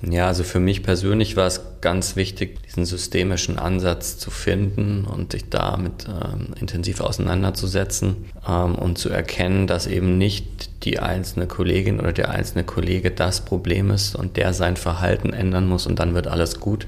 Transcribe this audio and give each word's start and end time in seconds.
Ja, 0.00 0.28
also 0.28 0.44
für 0.44 0.60
mich 0.60 0.84
persönlich 0.84 1.34
war 1.34 1.48
es 1.48 1.60
ganz 1.80 2.14
wichtig, 2.14 2.62
diesen 2.62 2.84
systemischen 2.84 3.58
Ansatz 3.58 4.16
zu 4.16 4.30
finden 4.30 5.04
und 5.04 5.32
sich 5.32 5.48
damit 5.50 6.06
ähm, 6.06 6.54
intensiv 6.60 7.00
auseinanderzusetzen 7.00 8.26
ähm, 8.46 8.76
und 8.76 8.96
zu 8.96 9.08
erkennen, 9.08 9.66
dass 9.66 9.88
eben 9.88 10.16
nicht 10.16 10.84
die 10.84 11.00
einzelne 11.00 11.48
Kollegin 11.48 11.98
oder 11.98 12.12
der 12.12 12.30
einzelne 12.30 12.62
Kollege 12.62 13.10
das 13.10 13.40
Problem 13.40 13.90
ist 13.90 14.14
und 14.14 14.36
der 14.36 14.52
sein 14.52 14.76
Verhalten 14.76 15.32
ändern 15.32 15.66
muss 15.66 15.88
und 15.88 15.98
dann 15.98 16.14
wird 16.14 16.28
alles 16.28 16.60
gut, 16.60 16.86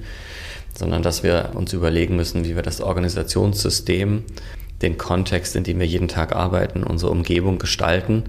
sondern 0.73 1.03
dass 1.03 1.25
wir 1.25 1.51
uns 1.55 1.73
überlegen 1.73 2.15
müssen, 2.15 2.45
wie 2.45 2.55
wir 2.55 2.63
das 2.63 2.81
Organisationssystem, 2.81 4.23
den 4.83 4.99
Kontext, 4.99 5.57
in 5.57 5.65
dem 5.65 5.81
wir 5.81 5.87
jeden 5.87 6.09
Tag 6.09 6.35
arbeiten, 6.35 6.85
unsere 6.85 7.11
Umgebung 7.11 7.59
gestalten, 7.59 8.25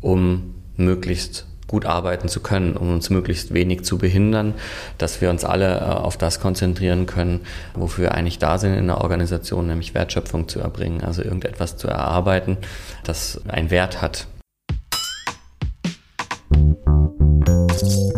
um 0.00 0.54
möglichst 0.76 1.46
gut 1.72 1.86
arbeiten 1.86 2.28
zu 2.28 2.40
können, 2.40 2.76
um 2.76 2.92
uns 2.92 3.08
möglichst 3.08 3.54
wenig 3.54 3.82
zu 3.82 3.96
behindern, 3.96 4.52
dass 4.98 5.22
wir 5.22 5.30
uns 5.30 5.42
alle 5.42 5.80
äh, 5.80 5.84
auf 5.84 6.18
das 6.18 6.38
konzentrieren 6.38 7.06
können, 7.06 7.40
wofür 7.74 8.02
wir 8.02 8.14
eigentlich 8.14 8.38
da 8.38 8.58
sind 8.58 8.74
in 8.74 8.88
der 8.88 9.00
Organisation, 9.00 9.66
nämlich 9.66 9.94
Wertschöpfung 9.94 10.48
zu 10.48 10.60
erbringen, 10.60 11.02
also 11.02 11.22
irgendetwas 11.22 11.78
zu 11.78 11.88
erarbeiten, 11.88 12.58
das 13.04 13.40
einen 13.48 13.70
Wert 13.70 14.02
hat. 14.02 14.26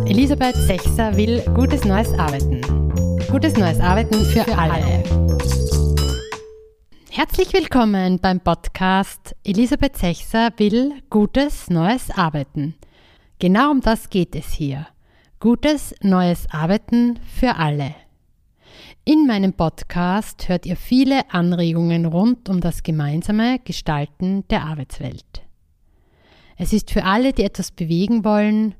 Elisabeth 0.06 0.56
Sechser 0.56 1.16
will 1.16 1.40
gutes 1.54 1.84
neues 1.84 2.12
Arbeiten. 2.18 2.60
Gutes 3.30 3.56
neues 3.56 3.78
Arbeiten 3.78 4.24
für 4.24 4.46
alle. 4.58 5.04
Herzlich 7.10 7.52
willkommen 7.52 8.18
beim 8.18 8.40
Podcast 8.40 9.36
Elisabeth 9.44 9.96
Sechser 9.96 10.50
will 10.56 10.92
gutes 11.08 11.70
neues 11.70 12.10
Arbeiten. 12.10 12.74
Genau 13.38 13.72
um 13.72 13.80
das 13.80 14.10
geht 14.10 14.36
es 14.36 14.52
hier. 14.52 14.86
Gutes 15.40 15.94
neues 16.00 16.46
Arbeiten 16.50 17.18
für 17.38 17.56
alle. 17.56 17.94
In 19.04 19.26
meinem 19.26 19.52
Podcast 19.52 20.48
hört 20.48 20.64
ihr 20.66 20.76
viele 20.76 21.30
Anregungen 21.32 22.06
rund 22.06 22.48
um 22.48 22.60
das 22.60 22.82
gemeinsame 22.82 23.58
Gestalten 23.58 24.46
der 24.48 24.64
Arbeitswelt. 24.64 25.42
Es 26.56 26.72
ist 26.72 26.92
für 26.92 27.04
alle, 27.04 27.32
die 27.32 27.42
etwas 27.42 27.72
bewegen 27.72 28.24
wollen, 28.24 28.76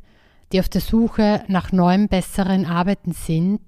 die 0.53 0.61
auf 0.61 0.69
der 0.69 0.81
Suche 0.81 1.45
nach 1.49 1.73
neuem, 1.73 2.07
besseren 2.09 2.65
Arbeiten 2.65 3.13
sind, 3.13 3.61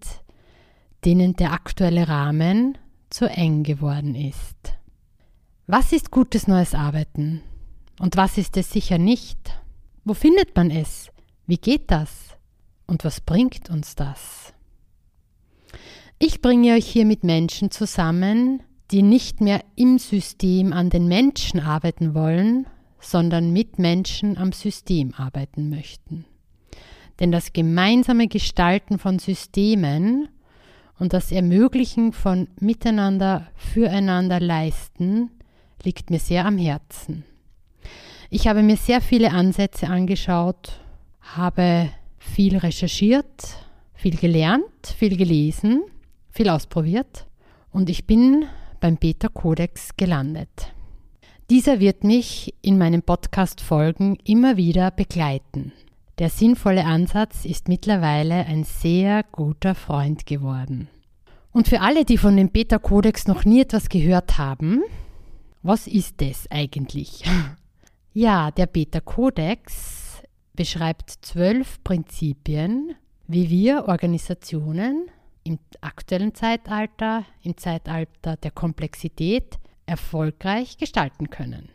denen 1.05 1.35
der 1.35 1.53
aktuelle 1.53 2.09
Rahmen 2.09 2.79
zu 3.11 3.29
eng 3.29 3.65
geworden 3.65 4.15
ist. 4.15 4.57
Was 5.67 5.93
ist 5.93 6.13
gutes 6.13 6.47
neues 6.47 6.75
Arbeiten? 6.75 7.43
Und 7.99 8.17
was 8.17 8.39
ist 8.39 8.57
es 8.57 8.71
sicher 8.71 8.99
nicht? 8.99 9.61
Wo 10.07 10.15
findet 10.15 10.55
man 10.55 10.71
es? 10.71 11.11
Wie 11.49 11.57
geht 11.57 11.91
das? 11.91 12.37
Und 12.87 13.05
was 13.05 13.21
bringt 13.21 13.71
uns 13.71 13.97
das? 13.97 14.55
Ich 16.21 16.41
bringe 16.41 16.75
euch 16.75 16.87
hier 16.87 17.05
mit 17.05 17.25
Menschen 17.25 17.73
zusammen, 17.73 18.63
die 18.93 19.03
nicht 19.03 19.41
mehr 19.41 19.65
im 19.75 19.99
System 19.99 20.73
an 20.73 20.91
den 20.91 21.09
Menschen 21.09 21.59
arbeiten 21.59 22.15
wollen, 22.15 22.69
sondern 23.01 23.53
mit 23.53 23.81
Menschen 23.81 24.39
am 24.39 24.53
System 24.53 25.13
arbeiten 25.13 25.71
möchten. 25.71 26.25
Denn 27.19 27.33
das 27.33 27.53
gemeinsame 27.53 28.29
Gestalten 28.29 29.01
von 29.01 29.19
Systemen 29.19 30.29
und 31.01 31.15
das 31.15 31.33
Ermöglichen 31.33 32.13
von 32.13 32.47
Miteinander, 32.61 33.49
Füreinander 33.57 34.39
leisten 34.39 35.33
liegt 35.83 36.11
mir 36.11 36.21
sehr 36.21 36.45
am 36.45 36.59
Herzen. 36.59 37.25
Ich 38.29 38.49
habe 38.49 38.63
mir 38.63 38.77
sehr 38.77 39.01
viele 39.01 39.31
Ansätze 39.31 39.87
angeschaut, 39.87 40.81
habe 41.21 41.91
viel 42.19 42.57
recherchiert, 42.57 43.57
viel 43.95 44.17
gelernt, 44.17 44.65
viel 44.99 45.17
gelesen, 45.17 45.85
viel 46.31 46.49
ausprobiert 46.49 47.27
und 47.71 47.89
ich 47.89 48.05
bin 48.07 48.47
beim 48.81 48.97
Beta 48.97 49.29
Kodex 49.29 49.97
gelandet. 49.97 50.73
Dieser 51.51 51.79
wird 51.79 52.03
mich 52.03 52.53
in 52.63 52.79
meinen 52.79 53.03
Podcast-Folgen 53.03 54.19
immer 54.25 54.57
wieder 54.57 54.91
begleiten. 54.91 55.73
Der 56.19 56.29
sinnvolle 56.29 56.85
Ansatz 56.85 57.45
ist 57.45 57.69
mittlerweile 57.69 58.47
ein 58.47 58.65
sehr 58.65 59.23
guter 59.23 59.77
Freund 59.77 60.27
geworden. 60.27 60.89
Und 61.53 61.69
für 61.69 61.81
alle, 61.81 62.05
die 62.05 62.19
von 62.19 62.37
dem 62.37 62.51
Beta 62.51 62.79
Kodex 62.79 63.29
noch 63.29 63.45
nie 63.45 63.61
etwas 63.61 63.89
gehört 63.89 64.37
haben, 64.37 64.83
was 65.63 65.87
ist 65.87 66.21
es 66.23 66.51
eigentlich? 66.51 67.23
Ja, 68.19 68.51
der 68.51 68.65
Beta-Kodex 68.65 70.23
beschreibt 70.55 71.11
zwölf 71.21 71.85
Prinzipien, 71.85 72.95
wie 73.27 73.51
wir 73.51 73.89
Organisationen 73.89 75.11
im 75.45 75.59
aktuellen 75.83 76.35
Zeitalter, 76.35 77.27
im 77.43 77.59
Zeitalter 77.59 78.39
der 78.39 78.53
Komplexität, 78.53 79.59
erfolgreich 79.85 80.79
gestalten 80.79 81.29
können. 81.29 81.69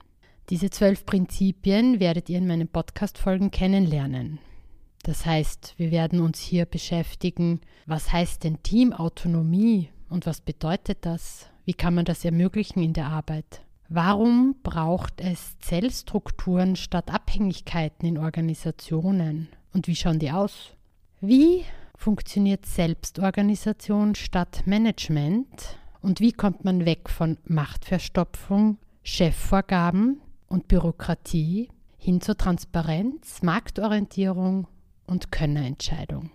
Diese 0.49 0.71
zwölf 0.71 1.05
Prinzipien 1.05 1.99
werdet 1.99 2.27
ihr 2.27 2.39
in 2.39 2.47
meinen 2.47 2.69
Podcast-Folgen 2.69 3.51
kennenlernen. 3.51 4.39
Das 5.03 5.27
heißt, 5.27 5.75
wir 5.77 5.91
werden 5.91 6.21
uns 6.21 6.39
hier 6.39 6.65
beschäftigen, 6.65 7.61
was 7.85 8.11
heißt 8.11 8.45
denn 8.45 8.63
Teamautonomie 8.63 9.89
und 10.09 10.25
was 10.25 10.41
bedeutet 10.41 11.05
das? 11.05 11.51
Wie 11.65 11.75
kann 11.75 11.93
man 11.93 12.05
das 12.05 12.25
ermöglichen 12.25 12.81
in 12.81 12.93
der 12.93 13.09
Arbeit? 13.09 13.61
Warum 13.93 14.55
braucht 14.63 15.19
es 15.19 15.59
Zellstrukturen 15.59 16.77
statt 16.77 17.13
Abhängigkeiten 17.13 18.07
in 18.07 18.17
Organisationen? 18.17 19.49
Und 19.73 19.89
wie 19.89 19.97
schauen 19.97 20.17
die 20.17 20.31
aus? 20.31 20.69
Wie 21.19 21.65
funktioniert 21.97 22.65
Selbstorganisation 22.65 24.15
statt 24.15 24.63
Management? 24.65 25.77
Und 26.01 26.21
wie 26.21 26.31
kommt 26.31 26.63
man 26.63 26.85
weg 26.85 27.09
von 27.09 27.37
Machtverstopfung, 27.43 28.77
Chefvorgaben 29.03 30.21
und 30.47 30.69
Bürokratie 30.69 31.67
hin 31.97 32.21
zur 32.21 32.37
Transparenz, 32.37 33.41
Marktorientierung 33.43 34.67
und 35.05 35.33
Könnerentscheidung? 35.33 36.31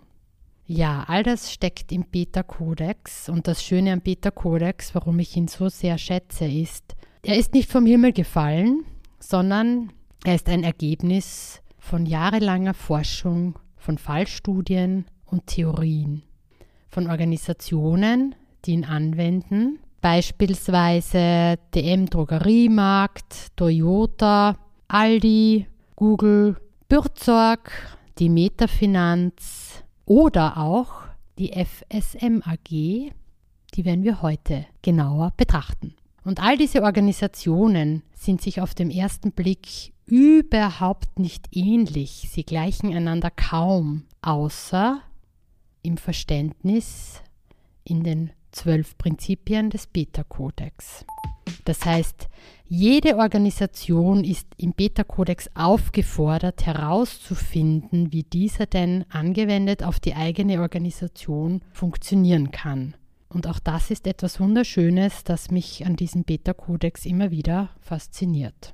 Ja, 0.67 1.05
all 1.07 1.23
das 1.23 1.51
steckt 1.51 1.91
im 1.91 2.03
Beta-Kodex 2.03 3.29
und 3.29 3.47
das 3.47 3.63
Schöne 3.63 3.93
am 3.93 4.01
Beta-Kodex, 4.01 4.93
warum 4.93 5.17
ich 5.17 5.35
ihn 5.35 5.47
so 5.47 5.69
sehr 5.69 5.97
schätze, 5.97 6.45
ist, 6.45 6.95
er 7.27 7.35
ist 7.35 7.53
nicht 7.53 7.69
vom 7.69 7.85
Himmel 7.85 8.13
gefallen, 8.13 8.85
sondern 9.19 9.91
er 10.23 10.35
ist 10.35 10.47
ein 10.47 10.63
Ergebnis 10.63 11.61
von 11.77 12.05
jahrelanger 12.05 12.73
Forschung, 12.73 13.59
von 13.75 13.97
Fallstudien 13.97 15.03
und 15.25 15.45
Theorien, 15.45 16.23
von 16.87 17.09
Organisationen, 17.09 18.33
die 18.63 18.71
ihn 18.71 18.85
anwenden, 18.85 19.79
beispielsweise 19.99 21.59
DM 21.75 22.05
Drogeriemarkt, 22.05 23.57
Toyota, 23.57 24.55
Aldi, 24.87 25.67
Google, 25.97 26.55
Bürzorg, 26.87 27.97
die 28.19 28.29
Metafinanz 28.29 29.83
oder 30.05 30.57
auch 30.57 31.01
die 31.37 31.51
FSM 31.51 32.41
AG, 32.45 32.69
die 32.69 33.83
werden 33.83 34.05
wir 34.05 34.21
heute 34.21 34.65
genauer 34.81 35.33
betrachten. 35.35 35.93
Und 36.27 36.43
all 36.43 36.57
diese 36.57 36.83
Organisationen 36.83 38.03
sind 38.13 38.41
sich 38.41 38.59
auf 38.59 38.75
den 38.75 38.91
ersten 38.91 39.31
Blick 39.31 39.93
überhaupt 40.05 41.19
nicht 41.19 41.47
ähnlich. 41.55 42.27
Sie 42.29 42.43
gleichen 42.43 42.93
einander 42.93 43.31
kaum, 43.31 44.03
außer 44.21 44.99
im 45.83 45.95
Verständnis 45.95 47.21
in 47.85 48.03
den 48.03 48.31
zwölf 48.51 48.97
Prinzipien 48.97 49.69
des 49.69 49.87
Beta-Kodex. 49.87 51.05
Das 51.63 51.85
heißt, 51.85 52.27
jede 52.67 53.15
Organisation 53.15 54.25
ist 54.25 54.47
im 54.57 54.73
Beta-Kodex 54.73 55.49
aufgefordert 55.55 56.65
herauszufinden, 56.65 58.11
wie 58.11 58.23
dieser 58.23 58.65
denn 58.65 59.05
angewendet 59.07 59.81
auf 59.81 60.01
die 60.01 60.13
eigene 60.13 60.59
Organisation 60.59 61.61
funktionieren 61.71 62.51
kann. 62.51 62.95
Und 63.29 63.47
auch 63.47 63.59
das 63.59 63.91
ist 63.91 64.07
etwas 64.07 64.39
Wunderschönes, 64.39 65.23
das 65.23 65.51
mich 65.51 65.85
an 65.85 65.95
diesem 65.95 66.23
Beta-Kodex 66.23 67.05
immer 67.05 67.31
wieder 67.31 67.69
fasziniert. 67.81 68.73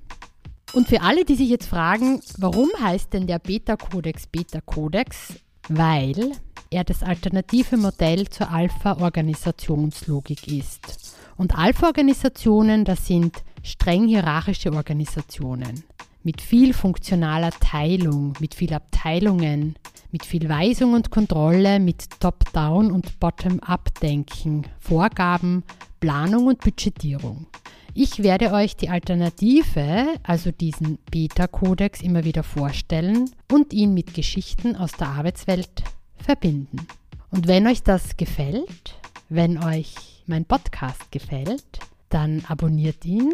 Und 0.73 0.87
für 0.87 1.01
alle, 1.01 1.25
die 1.25 1.35
sich 1.35 1.49
jetzt 1.49 1.67
fragen, 1.67 2.21
warum 2.37 2.69
heißt 2.79 3.13
denn 3.13 3.27
der 3.27 3.39
Beta-Kodex 3.39 4.27
Beta-Kodex? 4.27 5.35
Weil 5.69 6.31
er 6.69 6.83
das 6.83 7.03
alternative 7.03 7.77
Modell 7.77 8.27
zur 8.27 8.49
Alpha-Organisationslogik 8.51 10.47
ist. 10.47 11.15
Und 11.37 11.57
Alpha-Organisationen, 11.57 12.85
das 12.85 13.07
sind 13.07 13.43
streng 13.61 14.07
hierarchische 14.07 14.73
Organisationen 14.73 15.83
mit 16.23 16.41
viel 16.41 16.73
funktionaler 16.73 17.51
Teilung, 17.51 18.33
mit 18.39 18.55
viel 18.55 18.73
Abteilungen, 18.73 19.75
mit 20.13 20.25
viel 20.25 20.47
Weisung 20.47 20.93
und 20.93 21.09
Kontrolle, 21.09 21.79
mit 21.79 22.19
Top-Down 22.19 22.91
und 22.91 23.19
Bottom-Up-Denken, 23.19 24.67
Vorgaben, 24.79 25.63
Planung 25.99 26.45
und 26.45 26.59
Budgetierung. 26.59 27.47
Ich 27.95 28.21
werde 28.21 28.51
euch 28.51 28.75
die 28.75 28.89
Alternative, 28.89 30.05
also 30.21 30.51
diesen 30.51 30.99
Beta-Kodex, 31.09 32.01
immer 32.01 32.23
wieder 32.23 32.43
vorstellen 32.43 33.29
und 33.51 33.73
ihn 33.73 33.95
mit 33.95 34.13
Geschichten 34.13 34.75
aus 34.75 34.91
der 34.91 35.07
Arbeitswelt 35.07 35.83
verbinden. 36.17 36.87
Und 37.31 37.47
wenn 37.47 37.65
euch 37.65 37.81
das 37.81 38.15
gefällt, 38.15 38.95
wenn 39.29 39.63
euch 39.63 39.95
mein 40.27 40.45
Podcast 40.45 41.11
gefällt, 41.11 41.79
dann 42.09 42.43
abonniert 42.47 43.03
ihn 43.03 43.33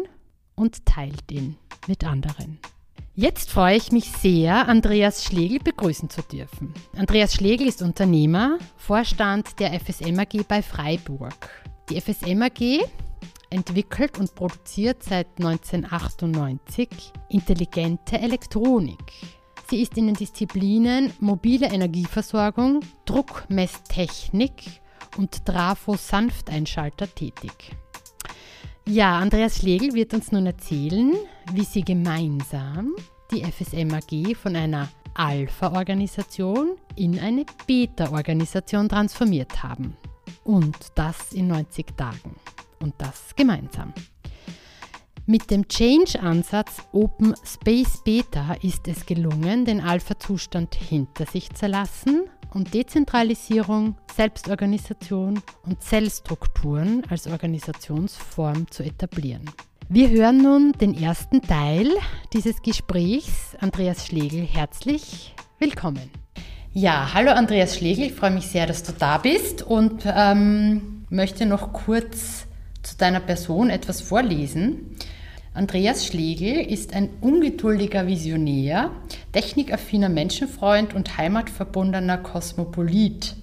und 0.54 0.86
teilt 0.86 1.30
ihn 1.30 1.56
mit 1.86 2.04
anderen. 2.04 2.58
Jetzt 3.20 3.50
freue 3.50 3.76
ich 3.76 3.92
mich 3.92 4.10
sehr, 4.10 4.66
Andreas 4.66 5.26
Schlegel 5.26 5.58
begrüßen 5.58 6.08
zu 6.08 6.22
dürfen. 6.22 6.72
Andreas 6.96 7.34
Schlegel 7.34 7.68
ist 7.68 7.82
Unternehmer, 7.82 8.56
Vorstand 8.78 9.60
der 9.60 9.78
FSM 9.78 10.18
AG 10.18 10.42
bei 10.48 10.62
Freiburg. 10.62 11.50
Die 11.90 12.00
FSM 12.00 12.40
AG 12.40 12.80
entwickelt 13.50 14.18
und 14.18 14.34
produziert 14.34 15.02
seit 15.02 15.26
1998 15.38 16.88
intelligente 17.28 18.18
Elektronik. 18.18 19.12
Sie 19.68 19.82
ist 19.82 19.98
in 19.98 20.06
den 20.06 20.16
Disziplinen 20.16 21.12
mobile 21.20 21.66
Energieversorgung, 21.66 22.80
Druckmesstechnik 23.04 24.80
und 25.18 25.44
Trafo-Sanfteinschalter 25.44 27.14
tätig. 27.14 27.76
Ja, 28.92 29.20
Andreas 29.20 29.58
Schlegel 29.58 29.94
wird 29.94 30.12
uns 30.14 30.32
nun 30.32 30.46
erzählen, 30.46 31.14
wie 31.52 31.62
sie 31.62 31.82
gemeinsam 31.82 32.96
die 33.30 33.44
FSM 33.44 33.94
AG 33.94 34.34
von 34.34 34.56
einer 34.56 34.88
Alpha-Organisation 35.14 36.72
in 36.96 37.16
eine 37.20 37.46
Beta-Organisation 37.68 38.88
transformiert 38.88 39.62
haben. 39.62 39.96
Und 40.42 40.76
das 40.96 41.32
in 41.32 41.46
90 41.46 41.96
Tagen. 41.96 42.34
Und 42.80 42.94
das 42.98 43.36
gemeinsam. 43.36 43.94
Mit 45.24 45.52
dem 45.52 45.68
Change-Ansatz 45.68 46.78
Open 46.90 47.36
Space 47.44 48.02
Beta 48.02 48.54
ist 48.60 48.88
es 48.88 49.06
gelungen, 49.06 49.66
den 49.66 49.80
Alpha-Zustand 49.80 50.74
hinter 50.74 51.26
sich 51.26 51.48
zu 51.50 51.68
lassen 51.68 52.19
und 52.52 52.74
Dezentralisierung, 52.74 53.96
Selbstorganisation 54.14 55.42
und 55.64 55.82
Zellstrukturen 55.82 57.02
als 57.08 57.26
Organisationsform 57.26 58.70
zu 58.70 58.82
etablieren. 58.82 59.48
Wir 59.88 60.10
hören 60.10 60.38
nun 60.38 60.72
den 60.72 60.94
ersten 60.94 61.42
Teil 61.42 61.90
dieses 62.32 62.62
Gesprächs. 62.62 63.56
Andreas 63.60 64.06
Schlegel, 64.06 64.42
herzlich 64.42 65.34
willkommen. 65.58 66.10
Ja, 66.72 67.10
hallo 67.12 67.32
Andreas 67.32 67.76
Schlegel, 67.76 68.06
ich 68.06 68.14
freue 68.14 68.30
mich 68.30 68.46
sehr, 68.46 68.66
dass 68.66 68.84
du 68.84 68.92
da 68.92 69.18
bist 69.18 69.62
und 69.62 70.04
ähm, 70.06 71.04
möchte 71.10 71.44
noch 71.44 71.72
kurz 71.72 72.46
zu 72.82 72.96
deiner 72.96 73.18
Person 73.18 73.70
etwas 73.70 74.00
vorlesen. 74.00 74.96
Andreas 75.60 76.06
Schlegel 76.06 76.58
ist 76.72 76.94
ein 76.94 77.10
ungeduldiger 77.20 78.06
Visionär, 78.06 78.92
technikaffiner 79.32 80.08
Menschenfreund 80.08 80.94
und 80.94 81.18
heimatverbundener 81.18 82.16
Kosmopolit. 82.16 83.36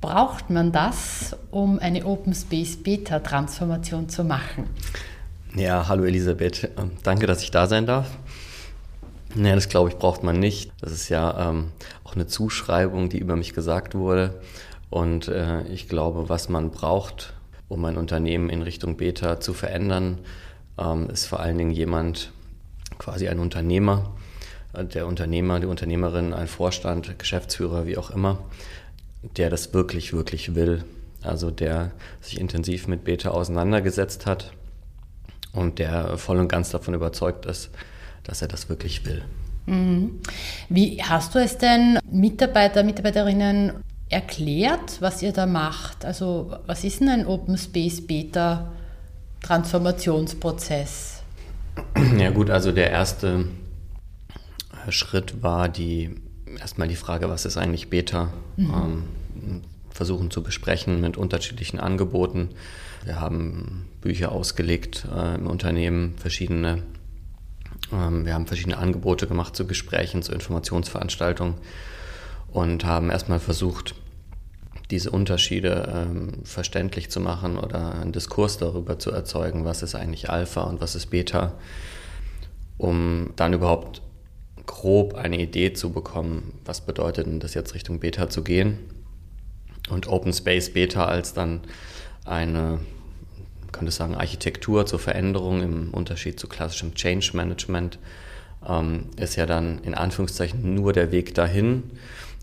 Braucht 0.00 0.48
man 0.48 0.72
das, 0.72 1.36
um 1.50 1.78
eine 1.78 2.06
Open 2.06 2.32
Space 2.32 2.78
Beta 2.78 3.18
Transformation 3.18 4.08
zu 4.08 4.24
machen? 4.24 4.64
Ja, 5.56 5.86
hallo 5.88 6.04
Elisabeth, 6.04 6.70
ähm, 6.78 6.92
danke, 7.02 7.26
dass 7.26 7.42
ich 7.42 7.50
da 7.50 7.66
sein 7.66 7.84
darf. 7.84 8.08
Ja, 9.34 9.54
das 9.54 9.68
glaube 9.68 9.90
ich, 9.90 9.98
braucht 9.98 10.22
man 10.22 10.38
nicht. 10.38 10.72
Das 10.80 10.92
ist 10.92 11.10
ja 11.10 11.50
ähm, 11.50 11.68
auch 12.02 12.14
eine 12.14 12.26
Zuschreibung, 12.26 13.10
die 13.10 13.18
über 13.18 13.36
mich 13.36 13.52
gesagt 13.52 13.94
wurde. 13.94 14.40
Und 14.88 15.28
äh, 15.28 15.64
ich 15.64 15.86
glaube, 15.86 16.30
was 16.30 16.48
man 16.48 16.70
braucht, 16.70 17.34
um 17.70 17.84
ein 17.84 17.96
Unternehmen 17.96 18.50
in 18.50 18.62
Richtung 18.62 18.96
Beta 18.96 19.40
zu 19.40 19.54
verändern, 19.54 20.18
ähm, 20.76 21.08
ist 21.08 21.26
vor 21.26 21.40
allen 21.40 21.56
Dingen 21.56 21.70
jemand, 21.70 22.32
quasi 22.98 23.28
ein 23.28 23.38
Unternehmer, 23.38 24.12
äh, 24.74 24.84
der 24.84 25.06
Unternehmer, 25.06 25.60
die 25.60 25.66
Unternehmerin, 25.66 26.34
ein 26.34 26.48
Vorstand, 26.48 27.18
Geschäftsführer, 27.18 27.86
wie 27.86 27.96
auch 27.96 28.10
immer, 28.10 28.38
der 29.36 29.50
das 29.50 29.72
wirklich, 29.72 30.12
wirklich 30.12 30.54
will. 30.54 30.84
Also 31.22 31.50
der 31.50 31.92
sich 32.20 32.40
intensiv 32.40 32.88
mit 32.88 33.04
Beta 33.04 33.30
auseinandergesetzt 33.30 34.26
hat 34.26 34.52
und 35.52 35.78
der 35.78 36.16
voll 36.18 36.38
und 36.38 36.48
ganz 36.48 36.70
davon 36.70 36.94
überzeugt 36.94 37.46
ist, 37.46 37.70
dass 38.24 38.42
er 38.42 38.48
das 38.48 38.68
wirklich 38.68 39.04
will. 39.04 39.22
Mhm. 39.66 40.20
Wie 40.70 41.02
hast 41.02 41.34
du 41.34 41.38
es 41.38 41.58
denn 41.58 41.98
Mitarbeiter, 42.10 42.82
Mitarbeiterinnen 42.82 43.74
erklärt, 44.10 45.00
was 45.00 45.22
ihr 45.22 45.32
da 45.32 45.46
macht? 45.46 46.04
Also 46.04 46.56
was 46.66 46.84
ist 46.84 47.00
denn 47.00 47.08
ein 47.08 47.26
Open 47.26 47.56
Space 47.56 48.06
Beta 48.06 48.72
Transformationsprozess? 49.42 51.22
Ja 52.18 52.30
gut, 52.30 52.50
also 52.50 52.72
der 52.72 52.90
erste 52.90 53.46
Schritt 54.88 55.42
war 55.42 55.68
die 55.68 56.10
erstmal 56.58 56.88
die 56.88 56.96
Frage, 56.96 57.28
was 57.28 57.44
ist 57.44 57.56
eigentlich 57.56 57.88
Beta? 57.88 58.32
Mhm. 58.56 58.74
Ähm, 58.74 59.62
versuchen 59.90 60.30
zu 60.30 60.42
besprechen 60.42 61.00
mit 61.00 61.16
unterschiedlichen 61.16 61.78
Angeboten. 61.78 62.50
Wir 63.04 63.20
haben 63.20 63.86
Bücher 64.00 64.32
ausgelegt 64.32 65.06
äh, 65.14 65.36
im 65.36 65.46
Unternehmen, 65.46 66.14
verschiedene. 66.18 66.82
Ähm, 67.92 68.26
wir 68.26 68.34
haben 68.34 68.46
verschiedene 68.46 68.78
Angebote 68.78 69.26
gemacht 69.26 69.54
zu 69.56 69.66
Gesprächen, 69.66 70.22
zu 70.22 70.32
Informationsveranstaltungen 70.32 71.54
und 72.52 72.84
haben 72.84 73.10
erstmal 73.10 73.40
versucht, 73.40 73.94
diese 74.90 75.10
Unterschiede 75.10 75.88
ähm, 75.94 76.44
verständlich 76.44 77.10
zu 77.10 77.20
machen 77.20 77.58
oder 77.58 77.94
einen 77.94 78.12
Diskurs 78.12 78.58
darüber 78.58 78.98
zu 78.98 79.10
erzeugen, 79.12 79.64
was 79.64 79.82
ist 79.82 79.94
eigentlich 79.94 80.30
Alpha 80.30 80.62
und 80.62 80.80
was 80.80 80.94
ist 80.94 81.06
Beta, 81.06 81.52
um 82.76 83.30
dann 83.36 83.52
überhaupt 83.52 84.02
grob 84.66 85.14
eine 85.14 85.40
Idee 85.40 85.72
zu 85.72 85.90
bekommen, 85.90 86.54
was 86.64 86.80
bedeutet 86.80 87.26
denn 87.26 87.40
das 87.40 87.54
jetzt 87.54 87.74
Richtung 87.74 88.00
Beta 88.00 88.28
zu 88.28 88.42
gehen. 88.42 88.78
Und 89.90 90.08
Open 90.08 90.32
Space 90.32 90.72
Beta 90.72 91.06
als 91.06 91.34
dann 91.34 91.60
eine, 92.24 92.80
man 93.60 93.72
könnte 93.72 93.92
sagen, 93.92 94.14
Architektur 94.14 94.86
zur 94.86 94.98
Veränderung 94.98 95.62
im 95.62 95.90
Unterschied 95.92 96.38
zu 96.38 96.48
klassischem 96.48 96.94
Change 96.94 97.30
Management 97.34 97.98
ähm, 98.68 99.06
ist 99.16 99.36
ja 99.36 99.46
dann 99.46 99.78
in 99.82 99.94
Anführungszeichen 99.94 100.74
nur 100.74 100.92
der 100.92 101.12
Weg 101.12 101.34
dahin. 101.34 101.82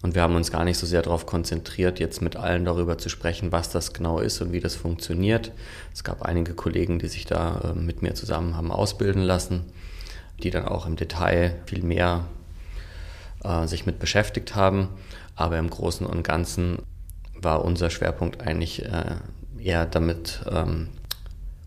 Und 0.03 0.13
wir 0.13 0.21
haben 0.21 0.35
uns 0.35 0.51
gar 0.51 0.63
nicht 0.63 0.77
so 0.77 0.85
sehr 0.85 1.01
darauf 1.01 1.25
konzentriert, 1.25 1.99
jetzt 1.99 2.21
mit 2.21 2.35
allen 2.35 2.65
darüber 2.65 2.97
zu 2.97 3.09
sprechen, 3.09 3.51
was 3.51 3.71
das 3.71 3.93
genau 3.93 4.19
ist 4.19 4.41
und 4.41 4.51
wie 4.51 4.59
das 4.59 4.75
funktioniert. 4.75 5.51
Es 5.93 6.03
gab 6.03 6.21
einige 6.21 6.53
Kollegen, 6.53 6.99
die 6.99 7.07
sich 7.07 7.25
da 7.25 7.73
äh, 7.75 7.79
mit 7.79 8.03
mir 8.03 8.13
zusammen 8.13 8.55
haben 8.55 8.71
ausbilden 8.71 9.23
lassen 9.23 9.65
die 10.43 10.51
dann 10.51 10.65
auch 10.65 10.85
im 10.85 10.95
Detail 10.95 11.55
viel 11.65 11.83
mehr 11.83 12.25
äh, 13.43 13.67
sich 13.67 13.85
mit 13.85 13.99
beschäftigt 13.99 14.55
haben. 14.55 14.89
Aber 15.35 15.57
im 15.57 15.69
Großen 15.69 16.05
und 16.05 16.23
Ganzen 16.23 16.79
war 17.39 17.63
unser 17.63 17.89
Schwerpunkt 17.89 18.41
eigentlich 18.41 18.85
äh, 18.85 19.15
eher 19.59 19.85
damit 19.85 20.41
ähm, 20.49 20.89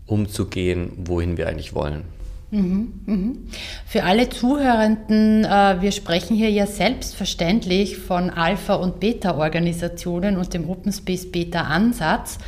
umzugehen, 0.06 0.92
wohin 0.96 1.36
wir 1.36 1.48
eigentlich 1.48 1.74
wollen. 1.74 2.04
Mhm, 2.50 2.92
mhm. 3.06 3.48
Für 3.86 4.02
alle 4.02 4.28
Zuhörenden, 4.28 5.44
äh, 5.44 5.80
wir 5.80 5.92
sprechen 5.92 6.36
hier 6.36 6.50
ja 6.50 6.66
selbstverständlich 6.66 7.98
von 7.98 8.30
Alpha- 8.30 8.74
und 8.74 8.98
Beta-Organisationen 8.98 10.36
und 10.36 10.52
dem 10.52 10.68
Open 10.68 10.92
Space 10.92 11.30
Beta-Ansatz 11.30 12.38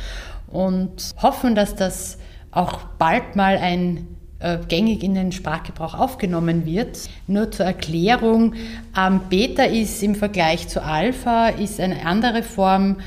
und 0.47 1.11
hoffen, 1.21 1.55
dass 1.55 1.75
das 1.75 2.17
auch 2.51 2.83
bald 2.99 3.37
mal 3.37 3.57
ein 3.57 4.07
äh, 4.39 4.57
gängig 4.67 5.03
in 5.03 5.15
den 5.15 5.31
Sprachgebrauch 5.31 5.93
aufgenommen 5.97 6.65
wird. 6.65 7.09
Nur 7.27 7.49
zur 7.51 7.65
Erklärung, 7.65 8.55
ähm, 8.97 9.21
Beta 9.29 9.63
ist 9.63 10.03
im 10.03 10.15
Vergleich 10.15 10.67
zu 10.67 10.83
Alpha 10.83 11.47
ist 11.47 11.79
eine 11.79 12.05
andere 12.05 12.43
Form 12.43 12.97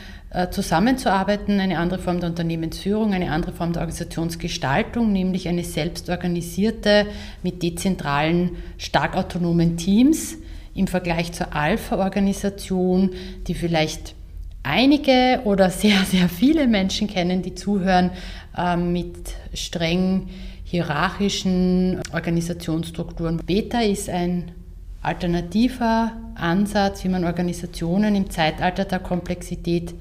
zusammenzuarbeiten, 0.51 1.61
eine 1.61 1.79
andere 1.79 1.99
Form 1.99 2.21
der 2.21 2.29
Unternehmensführung, 2.29 3.15
eine 3.15 3.31
andere 3.31 3.53
Form 3.53 3.73
der 3.73 3.81
Organisationsgestaltung, 3.81 5.13
nämlich 5.13 5.49
eine 5.49 5.65
selbstorganisierte 5.65 7.07
mit 7.43 7.63
dezentralen, 7.63 8.57
stark 8.77 9.17
autonomen 9.17 9.77
Teams 9.77 10.37
im 10.75 10.87
Vergleich 10.87 11.33
zur 11.33 11.55
Alpha-Organisation, 11.55 13.11
die 13.47 13.55
vielleicht 13.55 14.15
einige 14.63 15.41
oder 15.45 15.71
sehr, 15.71 16.05
sehr 16.05 16.29
viele 16.29 16.67
Menschen 16.67 17.09
kennen, 17.09 17.43
die 17.43 17.55
zuhören, 17.55 18.11
ähm, 18.57 18.93
mit 18.93 19.17
streng 19.55 20.29
hierarchischen 20.65 22.01
Organisationsstrukturen. 22.13 23.39
Beta 23.39 23.81
ist 23.81 24.11
ein 24.11 24.53
alternativer 25.01 26.13
Ansatz, 26.35 27.05
wie 27.05 27.09
man 27.09 27.25
Organisationen 27.25 28.17
im 28.17 28.29
Zeitalter 28.29 28.85
der 28.85 28.99
Komplexität 28.99 29.95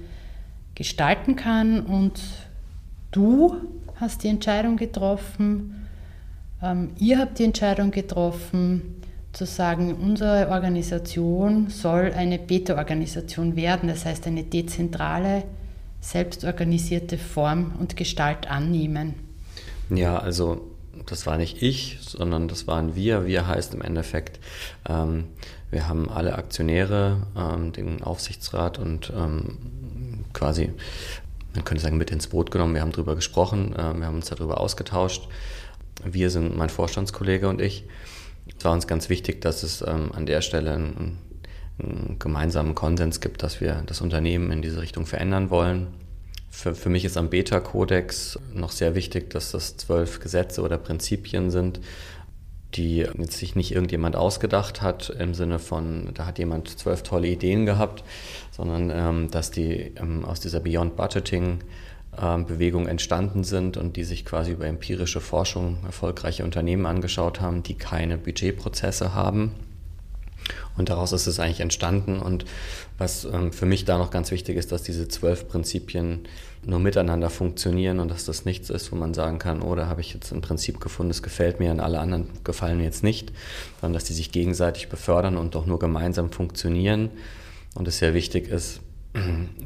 gestalten 0.76 1.36
kann. 1.36 1.82
Und 1.82 2.22
du 3.12 3.56
hast 3.96 4.24
die 4.24 4.28
Entscheidung 4.28 4.78
getroffen, 4.78 5.88
ähm, 6.62 6.92
ihr 6.98 7.20
habt 7.20 7.40
die 7.40 7.44
Entscheidung 7.44 7.92
getroffen, 7.92 9.02
zu 9.34 9.46
sagen, 9.46 9.94
unsere 9.96 10.50
Organisation 10.50 11.70
soll 11.70 12.14
eine 12.16 12.40
Beta-Organisation 12.40 13.56
werden, 13.58 13.90
das 13.90 14.06
heißt 14.06 14.28
eine 14.28 14.44
dezentrale, 14.44 15.44
selbstorganisierte 16.00 17.18
Form 17.18 17.74
und 17.78 17.98
Gestalt 17.98 18.50
annehmen. 18.50 19.16
Ja, 19.90 20.18
also 20.18 20.72
das 21.06 21.26
war 21.26 21.38
nicht 21.38 21.62
ich, 21.62 22.00
sondern 22.02 22.48
das 22.48 22.66
waren 22.66 22.96
wir. 22.96 23.26
Wir 23.26 23.48
heißt 23.48 23.74
im 23.74 23.82
Endeffekt, 23.82 24.40
ähm, 24.88 25.26
Wir 25.72 25.90
haben 25.90 26.10
alle 26.10 26.36
Aktionäre, 26.36 27.28
ähm, 27.36 27.74
den 27.74 28.02
Aufsichtsrat 28.02 28.80
und 28.80 29.12
ähm, 29.14 29.58
quasi, 30.36 30.72
man 31.56 31.66
könnte 31.66 31.82
sagen, 31.82 31.98
mit 31.98 32.12
ins 32.12 32.28
Boot 32.28 32.52
genommen. 32.52 32.76
Wir 32.76 32.82
haben 32.82 32.92
darüber 32.92 33.16
gesprochen, 33.16 33.74
äh, 33.74 33.98
wir 33.98 34.06
haben 34.06 34.16
uns 34.16 34.30
darüber 34.30 34.60
ausgetauscht. 34.60 35.28
Wir 36.04 36.30
sind 36.30 36.56
mein 36.56 36.70
Vorstandskollege 36.70 37.50
und 37.50 37.62
ich. 37.62 37.86
Es 38.58 38.64
war 38.64 38.74
uns 38.74 38.86
ganz 38.86 39.10
wichtig, 39.10 39.42
dass 39.42 39.64
es 39.64 39.82
ähm, 39.82 40.12
an 40.14 40.28
der 40.28 40.42
Stelle 40.42 40.74
einen, 40.74 41.18
einen 41.80 42.18
gemeinsamen 42.20 42.76
Konsens 42.76 43.22
gibt, 43.22 43.42
dass 43.42 43.60
wir 43.60 43.82
das 43.88 44.02
Unternehmen 44.02 44.52
in 44.52 44.62
diese 44.62 44.82
Richtung 44.82 45.08
verändern 45.08 45.50
wollen. 45.50 45.88
Für, 46.52 46.76
für 46.76 46.90
mich 46.90 47.04
ist 47.04 47.18
am 47.18 47.30
Beta-Kodex 47.30 48.40
noch 48.54 48.72
sehr 48.72 48.96
wichtig, 48.96 49.30
dass 49.32 49.52
das 49.52 49.78
zwölf 49.78 50.20
Gesetze 50.20 50.62
oder 50.62 50.78
Prinzipien 50.78 51.50
sind, 51.50 51.80
die 52.76 53.08
sich 53.30 53.56
nicht 53.56 53.72
irgendjemand 53.72 54.16
ausgedacht 54.16 54.82
hat, 54.82 55.10
im 55.10 55.34
Sinne 55.34 55.60
von, 55.60 56.10
da 56.14 56.26
hat 56.26 56.40
jemand 56.40 56.70
zwölf 56.70 57.04
tolle 57.04 57.28
Ideen 57.28 57.66
gehabt, 57.66 58.04
sondern 58.52 58.92
ähm, 58.94 59.32
dass 59.32 59.52
die 59.52 59.94
ähm, 59.98 60.26
aus 60.26 60.40
dieser 60.40 60.60
Beyond 60.60 60.96
Budgeting 60.96 61.60
ähm, 62.22 62.46
Bewegung 62.46 62.88
entstanden 62.88 63.44
sind 63.44 63.78
und 63.78 63.96
die 63.98 64.04
sich 64.04 64.26
quasi 64.26 64.52
über 64.52 64.66
empirische 64.66 65.22
Forschung 65.22 65.78
erfolgreiche 65.86 66.44
Unternehmen 66.44 66.86
angeschaut 66.86 67.42
haben, 67.42 67.64
die 67.64 67.76
keine 67.76 68.18
Budgetprozesse 68.18 69.14
haben. 69.14 69.52
Und 70.78 70.90
daraus 70.90 71.12
ist 71.12 71.28
es 71.28 71.40
eigentlich 71.40 71.62
entstanden. 71.62 72.20
Und 72.20 72.46
was 72.98 73.26
ähm, 73.26 73.52
für 73.52 73.66
mich 73.66 73.86
da 73.86 73.98
noch 73.98 74.12
ganz 74.12 74.32
wichtig 74.32 74.58
ist, 74.58 74.72
dass 74.72 74.84
diese 74.84 75.08
zwölf 75.08 75.48
Prinzipien 75.48 76.28
nur 76.64 76.80
miteinander 76.80 77.30
funktionieren 77.30 78.00
und 78.00 78.10
dass 78.10 78.26
das 78.26 78.46
nichts 78.46 78.70
ist, 78.70 78.92
wo 78.92 78.96
man 78.96 79.14
sagen 79.14 79.40
kann, 79.40 79.62
oh, 79.62 79.76
da 79.76 79.88
habe 79.88 80.02
ich 80.02 80.14
jetzt 80.14 80.32
ein 80.32 80.42
Prinzip 80.42 80.80
gefunden, 80.80 81.10
das 81.10 81.24
gefällt 81.24 81.60
mir 81.60 81.72
und 81.72 81.80
alle 81.80 82.00
anderen 82.00 82.30
gefallen 82.44 82.78
mir 82.78 82.84
jetzt 82.84 83.04
nicht, 83.04 83.32
sondern 83.80 83.94
dass 83.94 84.06
die 84.06 84.14
sich 84.14 84.32
gegenseitig 84.32 84.90
befördern 84.90 85.38
und 85.38 85.56
doch 85.56 85.66
nur 85.66 85.80
gemeinsam 85.80 86.32
funktionieren. 86.32 87.10
Und 87.76 87.88
es 87.88 88.00
sehr 88.00 88.14
wichtig 88.14 88.48
ist, 88.48 88.82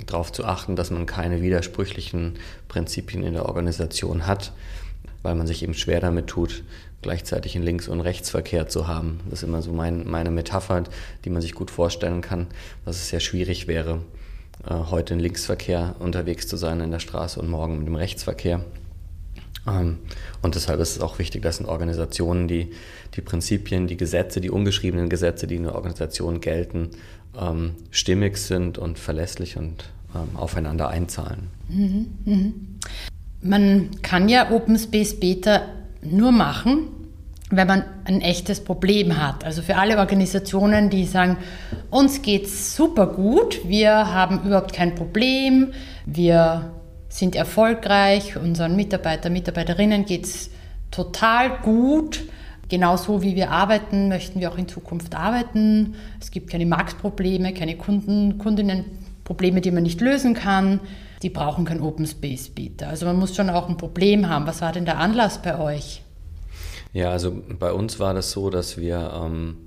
darauf 0.06 0.32
zu 0.32 0.46
achten, 0.46 0.76
dass 0.76 0.92
man 0.92 1.06
keine 1.06 1.42
widersprüchlichen 1.42 2.36
Prinzipien 2.68 3.24
in 3.24 3.34
der 3.34 3.46
Organisation 3.46 4.28
hat, 4.28 4.54
weil 5.22 5.36
man 5.36 5.48
sich 5.48 5.64
eben 5.64 5.74
schwer 5.74 6.00
damit 6.02 6.28
tut, 6.28 6.64
gleichzeitig 7.02 7.56
einen 7.56 7.66
Links- 7.66 7.88
und 7.88 8.02
Rechtsverkehr 8.02 8.68
zu 8.68 8.88
haben. 8.88 9.20
Das 9.30 9.40
ist 9.40 9.48
immer 9.48 9.62
so 9.62 9.72
mein, 9.72 10.08
meine 10.08 10.32
Metapher, 10.32 10.84
die 11.26 11.30
man 11.30 11.42
sich 11.42 11.54
gut 11.54 11.72
vorstellen 11.72 12.22
kann, 12.22 12.48
dass 12.86 12.98
es 12.98 13.10
sehr 13.10 13.20
schwierig 13.20 13.68
wäre, 13.68 14.02
äh, 14.66 14.74
heute 14.74 15.14
im 15.14 15.20
Linksverkehr 15.20 15.96
unterwegs 16.00 16.48
zu 16.48 16.58
sein 16.58 16.82
in 16.82 16.92
der 16.92 17.00
Straße 17.00 17.40
und 17.40 17.50
morgen 17.50 17.78
mit 17.80 17.88
dem 17.88 17.96
Rechtsverkehr. 17.96 18.66
Ähm, 19.68 20.00
und 20.42 20.56
deshalb 20.56 20.80
ist 20.80 20.96
es 20.96 21.02
auch 21.02 21.20
wichtig, 21.20 21.42
dass 21.42 21.60
in 21.60 21.66
Organisationen 21.66 22.48
die, 22.48 22.72
die 23.16 23.22
Prinzipien, 23.22 23.88
die 23.88 23.98
Gesetze, 23.98 24.42
die 24.42 24.50
ungeschriebenen 24.50 25.10
Gesetze, 25.10 25.48
die 25.48 25.56
in 25.56 25.64
der 25.64 25.76
Organisation 25.76 26.42
gelten, 26.42 26.92
ähm, 27.40 27.76
stimmig 27.92 28.38
sind 28.38 28.78
und 28.78 29.00
verlässlich 29.00 29.58
und 29.58 29.86
ähm, 30.16 30.36
aufeinander 30.36 30.90
einzahlen. 30.90 31.50
Mhm, 31.70 32.08
mh. 32.26 32.52
Man 33.42 34.02
kann 34.02 34.28
ja 34.28 34.52
Open 34.52 34.78
Space 34.78 35.18
Beta 35.18 35.62
nur 36.02 36.32
machen, 36.32 36.88
wenn 37.50 37.68
man 37.68 37.84
ein 38.06 38.22
echtes 38.22 38.64
Problem 38.64 39.18
hat. 39.18 39.44
Also 39.44 39.62
für 39.62 39.76
alle 39.76 39.98
Organisationen, 39.98 40.90
die 40.90 41.06
sagen, 41.06 41.38
uns 41.90 42.22
geht 42.22 42.46
es 42.46 42.76
super 42.76 43.08
gut, 43.08 43.68
wir 43.68 43.92
haben 43.92 44.44
überhaupt 44.46 44.74
kein 44.74 44.96
Problem, 44.96 45.74
wir 46.06 46.72
sind 47.10 47.36
erfolgreich, 47.36 48.38
unseren 48.38 48.76
Mitarbeiter, 48.76 49.30
Mitarbeiterinnen 49.30 50.06
geht 50.06 50.26
es 50.26 50.52
total 50.92 51.58
gut. 51.62 52.22
Genauso 52.70 53.24
wie 53.24 53.36
wir 53.36 53.50
arbeiten, 53.50 54.10
möchten 54.10 54.40
wir 54.40 54.52
auch 54.52 54.58
in 54.60 54.68
Zukunft 54.68 55.16
arbeiten. 55.16 55.96
Es 56.22 56.30
gibt 56.30 56.52
keine 56.52 56.68
Marktprobleme, 56.68 57.52
keine 57.56 57.76
Kunden, 57.78 58.38
Kundinnenprobleme, 58.38 59.60
die 59.60 59.72
man 59.72 59.82
nicht 59.82 60.02
lösen 60.02 60.36
kann. 60.36 60.80
Die 61.22 61.30
brauchen 61.30 61.66
kein 61.66 61.82
Open 61.82 62.06
Space 62.06 62.50
Beta. 62.50 62.88
Also 62.88 63.06
man 63.06 63.18
muss 63.18 63.36
schon 63.36 63.50
auch 63.50 63.68
ein 63.68 63.78
Problem 63.78 64.30
haben. 64.30 64.48
Was 64.48 64.62
war 64.62 64.72
denn 64.72 64.86
der 64.86 64.98
Anlass 64.98 65.42
bei 65.42 65.60
euch? 65.60 66.02
Ja, 66.94 67.12
also 67.12 67.44
bei 67.60 67.72
uns 67.72 68.00
war 68.00 68.14
das 68.14 68.32
so, 68.32 68.50
dass 68.50 68.78
wir 68.78 69.12
ähm, 69.14 69.58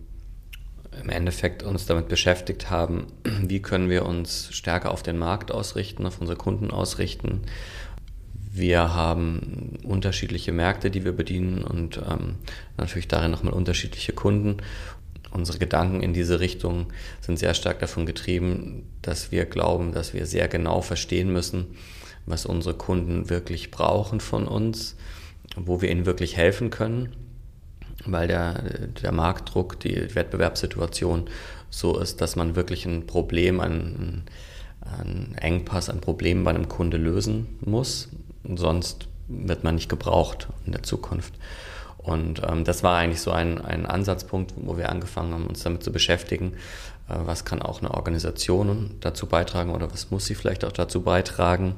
im 1.01 1.09
Endeffekt 1.09 1.63
uns 1.63 1.87
damit 1.87 2.09
beschäftigt 2.09 2.71
haben, 2.71 3.07
wie 3.25 3.63
können 3.63 3.89
wir 3.89 4.07
uns 4.07 4.49
stärker 4.53 4.91
auf 4.91 5.03
den 5.03 5.19
Markt 5.19 5.53
ausrichten, 5.53 6.07
auf 6.07 6.21
unsere 6.21 6.37
Kunden 6.37 6.71
ausrichten. 6.71 7.43
Wir 8.55 8.95
haben 8.95 9.79
unterschiedliche 9.83 10.53
Märkte, 10.53 10.91
die 10.91 11.05
wir 11.05 11.13
bedienen 11.13 11.65
und 11.65 11.97
ähm, 11.99 12.37
natürlich 12.77 13.09
darin 13.09 13.31
nochmal 13.31 13.55
unterschiedliche 13.55 14.13
Kunden. 14.13 14.59
Unsere 15.33 15.59
Gedanken 15.59 16.03
in 16.03 16.13
diese 16.13 16.41
Richtung 16.41 16.93
sind 17.21 17.39
sehr 17.39 17.55
stark 17.55 17.81
davon 17.81 18.07
getrieben, 18.07 18.89
dass 19.01 19.33
wir 19.33 19.47
glauben, 19.47 19.93
dass 19.93 20.15
wir 20.15 20.27
sehr 20.27 20.49
genau 20.49 20.83
verstehen 20.83 21.33
müssen, 21.33 21.77
was 22.27 22.47
unsere 22.47 22.75
Kunden 22.75 23.31
wirklich 23.31 23.71
brauchen 23.71 24.21
von 24.21 24.47
uns 24.47 24.97
wo 25.57 25.81
wir 25.81 25.91
ihnen 25.91 26.07
wirklich 26.07 26.37
helfen 26.37 26.71
können, 26.71 27.15
weil 28.05 28.29
der, 28.29 28.63
der 29.03 29.13
Marktdruck, 29.13 29.79
die 29.81 30.15
Wettbewerbssituation 30.15 31.29
so 31.71 31.99
ist, 31.99 32.21
dass 32.21 32.37
man 32.37 32.57
wirklich 32.57 32.87
ein 32.87 33.07
Problem, 33.07 33.61
ein, 33.61 34.25
ein 34.81 35.35
Engpass, 35.37 35.89
ein 35.89 36.01
Problem 36.01 36.45
bei 36.45 36.51
einem 36.51 36.69
Kunde 36.69 36.97
lösen 36.97 37.59
muss. 37.61 38.09
Sonst 38.45 39.09
wird 39.29 39.65
man 39.65 39.77
nicht 39.77 39.89
gebraucht 39.89 40.49
in 40.67 40.73
der 40.73 40.83
Zukunft. 40.83 41.35
Und 42.03 42.43
ähm, 42.49 42.65
das 42.65 42.83
war 42.83 42.99
eigentlich 42.99 43.21
so 43.21 43.31
ein, 43.31 43.61
ein 43.61 43.87
Ansatzpunkt, 43.87 44.55
wo 44.57 44.77
wir 44.77 44.91
angefangen 44.91 45.33
haben, 45.33 45.47
uns 45.47 45.63
damit 45.63 45.83
zu 45.83 45.93
beschäftigen, 45.93 46.55
äh, 47.09 47.15
was 47.25 47.45
kann 47.45 47.63
auch 47.63 47.81
eine 47.81 47.93
Organisation 47.93 48.97
dazu 49.01 49.27
beitragen 49.27 49.71
oder 49.71 49.93
was 49.93 50.11
muss 50.11 50.27
sie 50.27 50.35
vielleicht 50.35 50.65
auch 50.65 50.73
dazu 50.73 51.03
beitragen, 51.03 51.77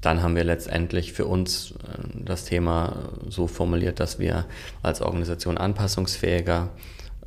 dann 0.00 0.22
haben 0.22 0.34
wir 0.34 0.44
letztendlich 0.44 1.12
für 1.12 1.26
uns 1.26 1.72
äh, 1.72 2.24
das 2.24 2.44
Thema 2.44 3.10
so 3.28 3.46
formuliert, 3.46 4.00
dass 4.00 4.18
wir 4.18 4.46
als 4.82 5.02
Organisation 5.02 5.58
anpassungsfähiger, 5.58 6.68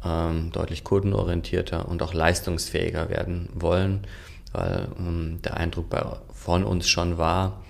ähm, 0.05 0.51
deutlich 0.51 0.83
kundenorientierter 0.83 1.87
und 1.87 2.01
auch 2.01 2.13
leistungsfähiger 2.13 3.09
werden 3.09 3.49
wollen, 3.53 4.07
weil 4.53 4.87
ähm, 4.97 5.39
der 5.43 5.57
Eindruck 5.57 5.89
bei, 5.89 6.03
von 6.33 6.63
uns 6.63 6.87
schon 6.87 7.17
war, 7.17 7.61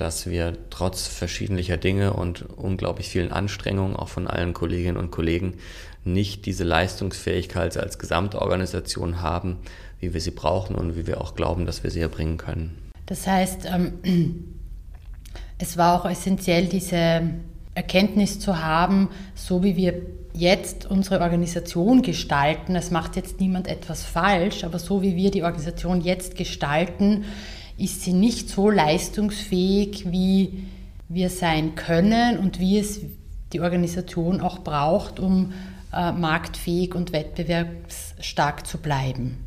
dass 0.00 0.28
wir 0.30 0.56
trotz 0.70 1.06
verschiedenlicher 1.06 1.76
Dinge 1.76 2.12
und 2.12 2.42
unglaublich 2.56 3.08
vielen 3.08 3.32
Anstrengungen 3.32 3.96
auch 3.96 4.08
von 4.08 4.26
allen 4.28 4.54
Kolleginnen 4.54 4.96
und 4.96 5.10
Kollegen 5.10 5.54
nicht 6.04 6.46
diese 6.46 6.64
Leistungsfähigkeit 6.64 7.76
als 7.76 7.98
Gesamtorganisation 7.98 9.20
haben, 9.22 9.58
wie 10.00 10.14
wir 10.14 10.20
sie 10.20 10.30
brauchen 10.30 10.76
und 10.76 10.96
wie 10.96 11.06
wir 11.06 11.20
auch 11.20 11.34
glauben, 11.34 11.66
dass 11.66 11.82
wir 11.82 11.90
sie 11.90 12.00
erbringen 12.00 12.36
können. 12.36 12.78
Das 13.06 13.26
heißt, 13.26 13.66
ähm, 13.66 13.94
es 15.58 15.76
war 15.76 16.00
auch 16.00 16.08
essentiell, 16.08 16.66
diese 16.66 17.22
Erkenntnis 17.74 18.38
zu 18.38 18.62
haben, 18.62 19.08
so 19.34 19.62
wie 19.62 19.76
wir 19.76 20.02
jetzt 20.32 20.86
unsere 20.86 21.20
Organisation 21.20 22.02
gestalten, 22.02 22.76
es 22.76 22.90
macht 22.90 23.16
jetzt 23.16 23.40
niemand 23.40 23.66
etwas 23.66 24.04
falsch, 24.04 24.62
aber 24.62 24.78
so 24.78 25.02
wie 25.02 25.16
wir 25.16 25.30
die 25.30 25.42
Organisation 25.42 26.00
jetzt 26.00 26.36
gestalten, 26.36 27.24
ist 27.78 28.02
sie 28.02 28.12
nicht 28.12 28.48
so 28.48 28.70
leistungsfähig, 28.70 30.10
wie 30.10 30.64
wir 31.08 31.30
sein 31.30 31.74
können 31.74 32.38
und 32.38 32.60
wie 32.60 32.78
es 32.78 33.00
die 33.52 33.60
Organisation 33.60 34.40
auch 34.40 34.58
braucht, 34.58 35.20
um 35.20 35.52
äh, 35.92 36.12
marktfähig 36.12 36.94
und 36.94 37.12
wettbewerbsstark 37.12 38.66
zu 38.66 38.78
bleiben. 38.78 39.38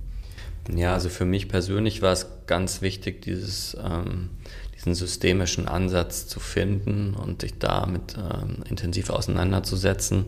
Ja, 0.73 0.93
also 0.93 1.09
für 1.09 1.25
mich 1.25 1.49
persönlich 1.49 2.01
war 2.01 2.13
es 2.13 2.27
ganz 2.47 2.81
wichtig, 2.81 3.21
dieses, 3.21 3.77
ähm, 3.83 4.29
diesen 4.75 4.95
systemischen 4.95 5.67
Ansatz 5.67 6.27
zu 6.27 6.39
finden 6.39 7.13
und 7.13 7.41
sich 7.41 7.59
damit 7.59 8.15
ähm, 8.17 8.63
intensiv 8.67 9.09
auseinanderzusetzen 9.09 10.25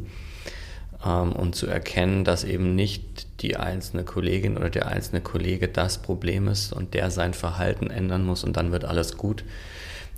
und 1.04 1.56
zu 1.56 1.68
erkennen, 1.68 2.24
dass 2.24 2.44
eben 2.44 2.76
nicht 2.76 3.28
die 3.42 3.58
einzelne 3.58 4.04
Kollegin 4.04 4.58
oder 4.58 4.70
der 4.70 4.88
einzelne 4.88 5.22
Kollege 5.22 5.68
das 5.68 6.02
Problem 6.02 6.48
ist 6.48 6.72
und 6.72 6.94
der 6.94 7.12
sein 7.12 7.34
Verhalten 7.34 7.90
ändern 7.90 8.26
muss 8.26 8.44
und 8.44 8.56
dann 8.56 8.72
wird 8.72 8.86
alles 8.86 9.18
gut, 9.18 9.44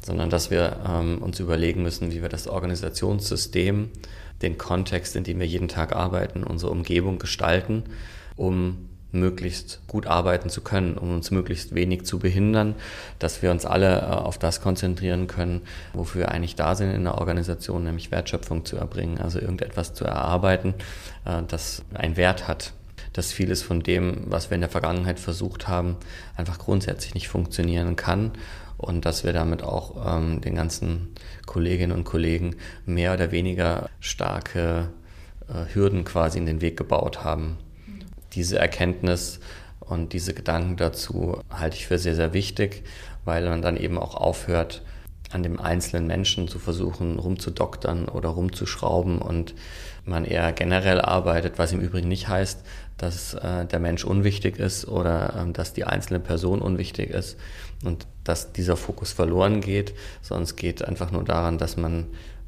sondern 0.04 0.30
dass 0.30 0.51
wir 0.51 0.77
ähm, 0.88 1.18
uns 1.24 1.39
überlegen 1.39 1.82
müssen, 1.82 2.12
wie 2.12 2.22
wir 2.22 2.30
das 2.30 2.48
Organisationssystem, 2.48 3.89
den 4.42 4.58
Kontext, 4.58 5.15
in 5.15 5.24
dem 5.24 5.39
wir 5.39 5.48
jeden 5.48 5.70
Tag 5.70 5.96
arbeiten, 5.96 6.44
unsere 6.44 6.72
Umgebung 6.72 7.18
gestalten, 7.18 7.84
um 8.36 8.89
möglichst 9.16 9.80
gut 9.88 10.08
arbeiten 10.08 10.50
zu 10.50 10.62
können, 10.62 10.98
um 10.98 11.16
uns 11.16 11.32
möglichst 11.32 11.74
wenig 11.74 12.06
zu 12.06 12.20
behindern, 12.20 12.76
dass 13.20 13.42
wir 13.42 13.52
uns 13.52 13.66
alle 13.66 14.02
äh, 14.02 14.06
auf 14.06 14.38
das 14.38 14.62
konzentrieren 14.62 15.28
können, 15.28 15.62
wofür 15.94 16.22
wir 16.22 16.32
eigentlich 16.32 16.56
da 16.56 16.76
sind 16.76 16.92
in 16.92 17.04
der 17.04 17.18
Organisation, 17.18 17.84
nämlich 17.84 18.12
Wertschöpfung 18.12 18.66
zu 18.66 18.78
erbringen, 18.78 19.20
also 19.20 19.40
irgendetwas 19.40 19.94
zu 19.94 20.06
erarbeiten, 20.06 20.76
äh, 21.26 21.42
das 21.48 21.84
einen 21.94 22.18
Wert 22.18 22.48
hat 22.48 22.74
dass 23.14 23.32
vieles 23.32 23.64
von 23.64 23.82
dem, 23.82 24.24
was 24.26 24.50
wir 24.50 24.56
in 24.56 24.62
der 24.62 24.70
Vergangenheit 24.70 25.22
versucht 25.22 25.70
haben, 25.70 25.96
einfach 26.36 26.60
grundsätzlich 26.60 27.14
nicht 27.14 27.30
funktionieren 27.30 27.96
kann 27.96 28.34
und 28.78 29.06
dass 29.06 29.24
wir 29.24 29.32
damit 29.32 29.64
auch 29.64 30.18
ähm, 30.18 30.42
den 30.42 30.56
ganzen 30.56 31.14
Kolleginnen 31.46 31.96
und 31.96 32.04
Kollegen 32.04 32.58
mehr 32.86 33.14
oder 33.14 33.32
weniger 33.32 33.90
starke 34.02 34.90
äh, 35.48 35.74
Hürden 35.74 36.04
quasi 36.04 36.38
in 36.38 36.46
den 36.46 36.60
Weg 36.60 36.76
gebaut 36.76 37.24
haben 37.24 37.58
diese 38.36 38.60
Erkenntnis 38.60 39.39
und 39.80 40.13
diese 40.13 40.34
Gedanken 40.34 40.77
dazu 40.77 41.39
halte 41.50 41.77
ich 41.77 41.88
für 41.88 41.98
sehr, 41.98 42.15
sehr 42.15 42.34
wichtig, 42.34 42.84
weil 43.24 43.48
man 43.48 43.62
dann 43.62 43.77
eben 43.77 43.98
auch 43.98 44.15
aufhört, 44.15 44.84
an 45.32 45.44
dem 45.44 45.60
einzelnen 45.60 46.08
Menschen 46.08 46.48
zu 46.48 46.60
versuchen, 46.60 47.20
rumzudoktern 47.20 48.08
oder 48.08 48.30
rumzuschrauben 48.30 49.20
und 49.20 49.56
man 50.06 50.24
eher 50.24 50.54
generell 50.54 51.01
arbeitet, 51.01 51.58
was 51.58 51.74
im 51.74 51.82
Übrigen 51.82 52.08
nicht 52.08 52.27
heißt, 52.27 52.62
dass 52.98 53.34
äh, 53.34 53.65
der 53.65 53.80
Mensch 53.80 54.06
unwichtig 54.06 54.58
ist 54.60 54.88
oder 54.88 55.46
äh, 55.48 55.51
dass 55.51 55.74
die 55.74 55.84
einzelne 55.84 56.20
Person 56.20 56.62
unwichtig 56.62 57.10
ist 57.10 57.38
und 57.84 58.08
dass 58.24 58.54
dieser 58.54 58.77
Fokus 58.77 59.12
verloren 59.12 59.62
geht, 59.62 59.94
sondern 60.22 60.44
es 60.44 60.56
geht 60.56 60.86
einfach 60.86 61.12
nur 61.12 61.24
daran, 61.24 61.58
dass 61.58 61.75
man 61.75 62.06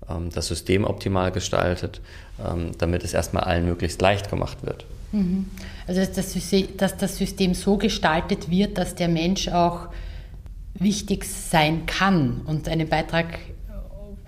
ähm, 0.09 0.29
das 0.29 0.47
System 0.47 0.85
optimal 0.85 1.31
gestaltet, 1.31 2.01
ähm, 2.43 2.71
damit 2.77 3.03
es 3.03 3.13
erstmal 3.13 3.43
allen 3.43 3.65
möglichst 3.65 4.01
leicht 4.01 4.29
gemacht 4.29 4.59
wird. 4.61 4.85
Mhm. 5.11 5.47
Also 5.87 6.01
dass 6.01 6.11
das, 6.11 6.33
System, 6.33 6.77
dass 6.77 6.97
das 6.97 7.17
System 7.17 7.53
so 7.53 7.77
gestaltet 7.77 8.49
wird, 8.49 8.77
dass 8.77 8.95
der 8.95 9.07
Mensch 9.07 9.47
auch 9.47 9.87
wichtig 10.73 11.25
sein 11.25 11.85
kann 11.85 12.41
und 12.45 12.67
einen 12.67 12.87
Beitrag 12.87 13.39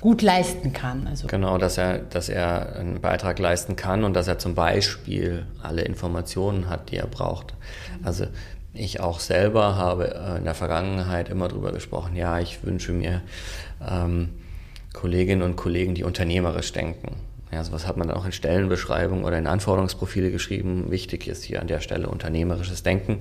gut 0.01 0.21
leisten 0.21 0.73
kann. 0.73 1.07
Also 1.07 1.27
genau, 1.27 1.57
dass 1.57 1.77
er, 1.77 1.99
dass 1.99 2.29
er 2.29 2.77
einen 2.77 3.01
Beitrag 3.01 3.37
leisten 3.39 3.75
kann 3.75 4.03
und 4.03 4.13
dass 4.13 4.27
er 4.27 4.39
zum 4.39 4.55
Beispiel 4.55 5.45
alle 5.61 5.81
Informationen 5.81 6.69
hat, 6.69 6.91
die 6.91 6.97
er 6.97 7.07
braucht. 7.07 7.53
Also 8.03 8.25
ich 8.73 9.01
auch 9.01 9.19
selber 9.19 9.75
habe 9.75 10.15
äh, 10.15 10.37
in 10.37 10.45
der 10.45 10.55
Vergangenheit 10.55 11.29
immer 11.29 11.47
darüber 11.49 11.71
gesprochen, 11.71 12.15
ja, 12.15 12.39
ich 12.39 12.63
wünsche 12.63 12.93
mir 12.93 13.21
ähm, 13.85 14.29
Kolleginnen 14.93 15.41
und 15.41 15.55
Kollegen, 15.55 15.95
die 15.95 16.03
unternehmerisch 16.03 16.71
denken. 16.71 17.15
Ja, 17.51 17.63
sowas 17.63 17.87
hat 17.87 17.97
man 17.97 18.07
dann 18.07 18.17
auch 18.17 18.25
in 18.25 18.31
Stellenbeschreibungen 18.31 19.25
oder 19.25 19.37
in 19.37 19.47
Anforderungsprofile 19.47 20.31
geschrieben. 20.31 20.91
Wichtig 20.91 21.27
ist 21.27 21.43
hier 21.43 21.61
an 21.61 21.67
der 21.67 21.79
Stelle 21.79 22.07
unternehmerisches 22.07 22.83
Denken. 22.83 23.19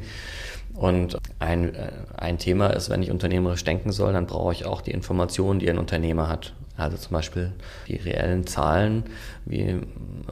Und 0.75 1.19
ein, 1.39 1.75
äh, 1.75 1.91
ein 2.17 2.39
Thema 2.39 2.69
ist, 2.69 2.91
wenn 2.91 3.03
ich 3.03 3.11
unternehmerisch 3.11 3.65
denken 3.65 3.91
soll, 3.91 4.13
dann 4.13 4.27
brauche 4.27 4.53
ich 4.53 4.67
auch 4.67 4.83
die 4.83 4.91
Informationen, 4.91 5.59
die 5.59 5.71
ein 5.71 5.79
Unternehmer 5.79 6.29
hat. 6.29 6.55
Also 6.77 6.97
zum 6.97 7.13
Beispiel 7.13 7.53
die 7.89 7.97
reellen 7.97 8.47
Zahlen, 8.47 9.05
wie 9.45 9.63
ein 9.63 9.87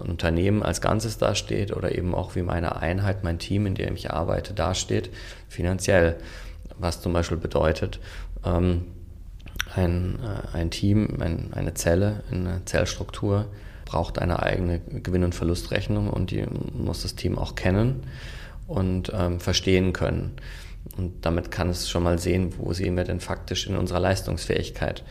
Unternehmen 0.06 0.62
als 0.62 0.80
Ganzes 0.80 1.18
dasteht 1.18 1.74
oder 1.74 1.96
eben 1.96 2.14
auch 2.14 2.36
wie 2.36 2.42
meine 2.42 2.76
Einheit, 2.76 3.24
mein 3.24 3.40
Team, 3.40 3.66
in 3.66 3.74
dem 3.74 3.96
ich 3.96 4.12
arbeite, 4.12 4.54
dasteht, 4.54 5.10
finanziell. 5.48 6.16
Was 6.78 7.00
zum 7.00 7.12
Beispiel 7.12 7.38
bedeutet, 7.38 7.98
ähm, 8.44 8.84
ein, 9.74 10.18
äh, 10.22 10.56
ein 10.56 10.70
Team, 10.70 11.16
ein, 11.20 11.52
eine 11.54 11.74
Zelle, 11.74 12.22
eine 12.30 12.64
Zellstruktur 12.66 13.46
braucht 13.86 14.18
eine 14.18 14.42
eigene 14.42 14.80
Gewinn- 14.80 15.24
und 15.24 15.34
Verlustrechnung 15.34 16.10
und 16.10 16.30
die 16.30 16.44
muss 16.74 17.02
das 17.02 17.14
Team 17.14 17.38
auch 17.38 17.54
kennen 17.54 18.02
und 18.66 19.10
ähm, 19.14 19.40
verstehen 19.40 19.94
können. 19.94 20.32
Und 20.96 21.24
damit 21.24 21.50
kann 21.50 21.70
es 21.70 21.88
schon 21.88 22.02
mal 22.02 22.18
sehen, 22.18 22.52
wo 22.58 22.72
sehen 22.72 22.96
wir 22.96 23.04
denn 23.04 23.20
faktisch 23.20 23.66
in 23.66 23.76
unserer 23.76 24.00
Leistungsfähigkeit. 24.00 25.04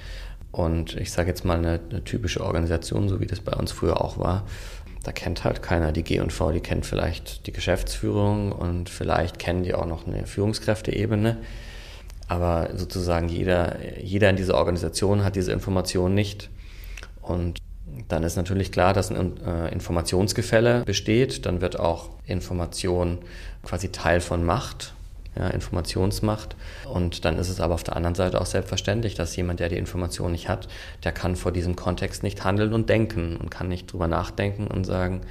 Und 0.51 0.95
ich 0.95 1.11
sage 1.11 1.29
jetzt 1.29 1.43
mal 1.43 1.57
eine, 1.57 1.79
eine, 1.89 2.03
typische 2.03 2.41
Organisation, 2.43 3.09
so 3.09 3.19
wie 3.19 3.25
das 3.25 3.41
bei 3.41 3.53
uns 3.53 3.71
früher 3.71 3.99
auch 3.99 4.17
war, 4.17 4.45
da 5.03 5.11
kennt 5.11 5.43
halt 5.43 5.61
keiner 5.61 5.91
die 5.91 6.03
G&V, 6.03 6.51
die 6.51 6.61
kennt 6.61 6.85
vielleicht 6.85 7.45
die 7.45 7.51
Geschäftsführung 7.51 8.51
und 8.51 8.89
vielleicht 8.89 9.37
kennen 9.37 9.63
die 9.63 9.73
auch 9.73 9.85
noch 9.85 10.07
eine 10.07 10.25
Führungskräfteebene. 10.25 11.37
Aber 12.27 12.69
sozusagen 12.75 13.29
jeder, 13.29 13.77
jeder 13.99 14.29
in 14.29 14.35
dieser 14.35 14.55
Organisation 14.55 15.23
hat 15.23 15.35
diese 15.35 15.51
Information 15.51 16.15
nicht. 16.15 16.49
Und 17.21 17.59
dann 18.07 18.23
ist 18.23 18.35
natürlich 18.35 18.71
klar, 18.71 18.93
dass 18.93 19.11
ein 19.11 19.37
äh, 19.45 19.71
Informationsgefälle 19.71 20.83
besteht. 20.85 21.45
Dann 21.45 21.61
wird 21.61 21.79
auch 21.79 22.09
Information 22.25 23.19
quasi 23.63 23.89
Teil 23.89 24.21
von 24.21 24.43
Macht, 24.43 24.93
ja, 25.37 25.47
Informationsmacht. 25.47 26.55
Und 26.91 27.25
dann 27.25 27.37
ist 27.37 27.49
es 27.49 27.59
aber 27.59 27.73
auf 27.73 27.83
der 27.83 27.95
anderen 27.95 28.15
Seite 28.15 28.39
auch 28.39 28.45
selbstverständlich, 28.45 29.15
dass 29.15 29.35
jemand, 29.35 29.59
der 29.59 29.69
die 29.69 29.77
Information 29.77 30.31
nicht 30.31 30.49
hat, 30.49 30.67
der 31.03 31.11
kann 31.11 31.35
vor 31.35 31.51
diesem 31.51 31.75
Kontext 31.75 32.23
nicht 32.23 32.43
handeln 32.43 32.73
und 32.73 32.89
denken 32.89 33.37
und 33.37 33.49
kann 33.49 33.67
nicht 33.67 33.91
drüber 33.91 34.07
nachdenken 34.07 34.67
und 34.67 34.85
sagen, 34.85 35.21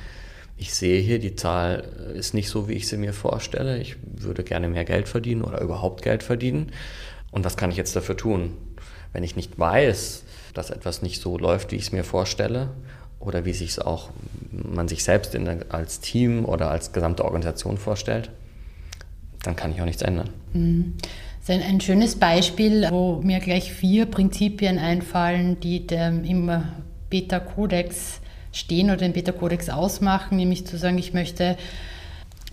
ich 0.56 0.74
sehe 0.74 1.00
hier, 1.00 1.18
die 1.18 1.34
Zahl 1.34 2.12
ist 2.14 2.32
nicht 2.32 2.48
so, 2.48 2.68
wie 2.68 2.74
ich 2.74 2.86
sie 2.86 2.96
mir 2.96 3.12
vorstelle. 3.12 3.78
Ich 3.78 3.96
würde 4.02 4.44
gerne 4.44 4.68
mehr 4.68 4.84
Geld 4.84 5.08
verdienen 5.08 5.42
oder 5.42 5.60
überhaupt 5.60 6.02
Geld 6.02 6.22
verdienen. 6.22 6.70
Und 7.32 7.44
was 7.44 7.56
kann 7.56 7.70
ich 7.70 7.76
jetzt 7.76 7.96
dafür 7.96 8.16
tun? 8.16 8.56
Wenn 9.12 9.24
ich 9.24 9.34
nicht 9.34 9.58
weiß, 9.58 10.24
dass 10.54 10.70
etwas 10.70 11.02
nicht 11.02 11.20
so 11.20 11.36
läuft, 11.36 11.72
wie 11.72 11.76
ich 11.76 11.82
es 11.82 11.92
mir 11.92 12.04
vorstelle 12.04 12.70
oder 13.20 13.44
wie 13.44 13.52
sich 13.52 13.80
auch 13.80 14.10
man 14.50 14.88
sich 14.88 15.04
selbst 15.04 15.34
in, 15.34 15.70
als 15.70 16.00
Team 16.00 16.44
oder 16.44 16.70
als 16.70 16.92
gesamte 16.92 17.24
Organisation 17.24 17.76
vorstellt, 17.76 18.30
dann 19.42 19.56
kann 19.56 19.72
ich 19.72 19.80
auch 19.80 19.86
nichts 19.86 20.02
ändern. 20.02 20.30
Mhm. 20.52 20.94
Das 21.40 21.56
ist 21.56 21.62
ein, 21.62 21.74
ein 21.74 21.80
schönes 21.80 22.16
Beispiel, 22.16 22.88
wo 22.90 23.20
mir 23.22 23.40
gleich 23.40 23.72
vier 23.72 24.06
Prinzipien 24.06 24.78
einfallen, 24.78 25.60
die 25.60 25.86
dem, 25.86 26.24
im 26.24 26.50
Beta-Kodex 27.10 28.20
stehen 28.52 28.86
oder 28.86 28.98
den 28.98 29.12
Beta-Kodex 29.12 29.68
ausmachen, 29.68 30.36
nämlich 30.36 30.66
zu 30.66 30.78
sagen, 30.78 30.96
ich 30.96 31.12
möchte 31.12 31.58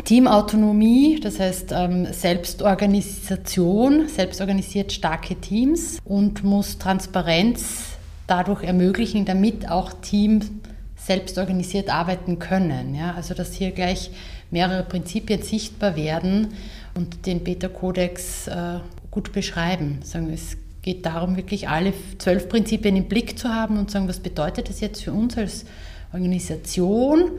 Teamautonomie, 0.04 1.20
das 1.20 1.40
heißt 1.40 1.72
ähm, 1.72 2.08
Selbstorganisation, 2.12 4.08
selbstorganisiert 4.08 4.92
starke 4.92 5.36
Teams 5.36 6.00
und 6.04 6.44
muss 6.44 6.78
Transparenz 6.78 7.98
dadurch 8.28 8.64
ermöglichen, 8.64 9.26
damit 9.26 9.70
auch 9.70 9.94
Teams 10.02 10.52
selbst 10.96 11.38
organisiert 11.38 11.90
arbeiten 11.90 12.40
können. 12.40 12.96
Ja? 12.96 13.14
Also 13.16 13.34
dass 13.34 13.54
hier 13.54 13.72
gleich 13.72 14.12
mehrere 14.52 14.84
Prinzipien 14.84 15.42
sichtbar 15.42 15.96
werden 15.96 16.50
und 16.94 17.26
den 17.26 17.44
Beta-Kodex 17.44 18.48
äh, 18.48 18.80
gut 19.10 19.32
beschreiben. 19.32 20.00
Sagen, 20.04 20.32
es 20.32 20.58
geht 20.82 21.06
darum, 21.06 21.38
wirklich 21.38 21.70
alle 21.70 21.94
zwölf 22.18 22.50
Prinzipien 22.50 22.96
im 22.96 23.06
Blick 23.06 23.38
zu 23.38 23.50
haben 23.50 23.78
und 23.78 23.92
sagen, 23.92 24.08
was 24.08 24.20
bedeutet 24.20 24.70
das 24.70 24.80
jetzt 24.80 25.04
für 25.04 25.14
uns 25.14 25.38
als 25.38 25.66
Organisation, 26.14 27.32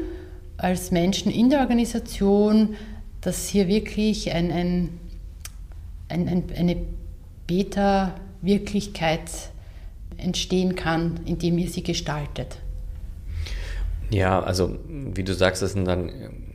als 0.63 0.91
Menschen 0.91 1.31
in 1.31 1.51
der 1.51 1.61
Organisation, 1.61 2.77
dass 3.21 3.49
hier 3.49 3.69
wirklich 3.69 4.33
ein, 4.33 4.51
ein, 4.51 5.01
ein, 6.09 6.29
ein 6.29 6.45
eine 6.57 6.77
Beta-Wirklichkeit 7.47 9.31
entstehen 10.17 10.77
kann, 10.77 11.21
indem 11.25 11.59
ihr 11.59 11.69
sie 11.69 11.83
gestaltet. 11.83 12.59
Ja, 14.11 14.43
also 14.43 14.79
wie 14.87 15.25
du 15.25 15.35
sagst, 15.35 15.63
ist, 15.63 15.77
dann, 15.77 16.11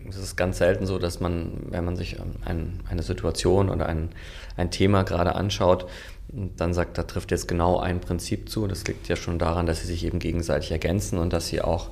es 0.08 0.17
ist 0.17 0.36
ganz 0.36 0.60
selten 0.60 0.86
so, 0.86 1.00
dass 1.00 1.20
man, 1.20 1.67
wenn 1.70 1.84
man 1.84 1.96
sich 1.96 2.17
ein, 2.46 2.80
eine 2.88 3.04
Situation 3.04 3.70
oder 3.70 3.88
ein, 3.88 4.10
ein 4.56 4.72
Thema 4.72 5.04
gerade 5.04 5.36
anschaut, 5.36 5.88
dann 6.30 6.74
sagt, 6.74 6.98
da 6.98 7.04
trifft 7.04 7.32
jetzt 7.32 7.48
genau 7.48 7.80
ein 7.80 8.00
Prinzip 8.00 8.50
zu. 8.50 8.67
Das 8.67 8.86
liegt 8.86 9.08
ja 9.08 9.15
schon 9.15 9.39
daran, 9.39 9.65
dass 9.65 9.82
sie 9.82 9.88
sich 9.88 10.06
eben 10.06 10.20
gegenseitig 10.20 10.72
ergänzen 10.72 11.17
und 11.17 11.34
dass 11.34 11.48
sie 11.48 11.62
auch 11.62 11.89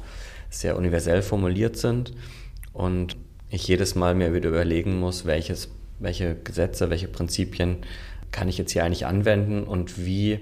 sehr 0.59 0.77
universell 0.77 1.21
formuliert 1.21 1.77
sind. 1.77 2.13
Und 2.73 3.15
ich 3.49 3.67
jedes 3.67 3.95
Mal 3.95 4.15
mir 4.15 4.33
wieder 4.33 4.49
überlegen 4.49 4.99
muss, 4.99 5.25
welches, 5.25 5.69
welche 5.99 6.35
Gesetze, 6.35 6.89
welche 6.89 7.07
Prinzipien 7.07 7.77
kann 8.31 8.49
ich 8.49 8.57
jetzt 8.57 8.71
hier 8.71 8.83
eigentlich 8.83 9.05
anwenden 9.05 9.63
und 9.63 10.05
wie 10.05 10.39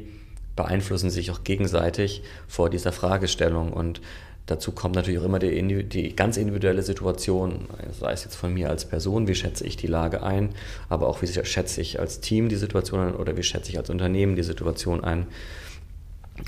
beeinflussen 0.56 1.10
sich 1.10 1.32
auch 1.32 1.44
gegenseitig 1.44 2.24
vor 2.48 2.70
dieser 2.70 2.92
Fragestellung. 2.92 3.74
Und 3.74 4.02
dazu 4.46 4.72
kommt 4.72 4.96
natürlich 4.96 5.20
auch 5.20 5.26
immer 5.26 5.40
die, 5.40 5.84
die, 5.84 6.16
ganz 6.16 6.38
individuelle 6.38 6.84
Situation, 6.84 7.68
sei 8.00 8.12
es 8.14 8.24
jetzt 8.24 8.36
von 8.36 8.54
mir 8.54 8.70
als 8.70 8.86
Person, 8.86 9.28
wie 9.28 9.36
schätze 9.36 9.66
ich 9.66 9.78
die 9.78 9.88
Lage 9.88 10.24
ein, 10.24 10.50
aber 10.90 11.08
auch 11.08 11.22
wie 11.22 11.28
schätze 11.28 11.82
ich 11.82 12.00
als 12.00 12.20
Team 12.20 12.50
die 12.50 12.56
Situation 12.56 13.00
ein 13.00 13.16
oder 13.16 13.38
wie 13.38 13.44
schätze 13.44 13.72
ich 13.72 13.78
als 13.78 13.90
Unternehmen 13.90 14.36
die 14.36 14.44
Situation 14.44 15.04
ein. 15.04 15.28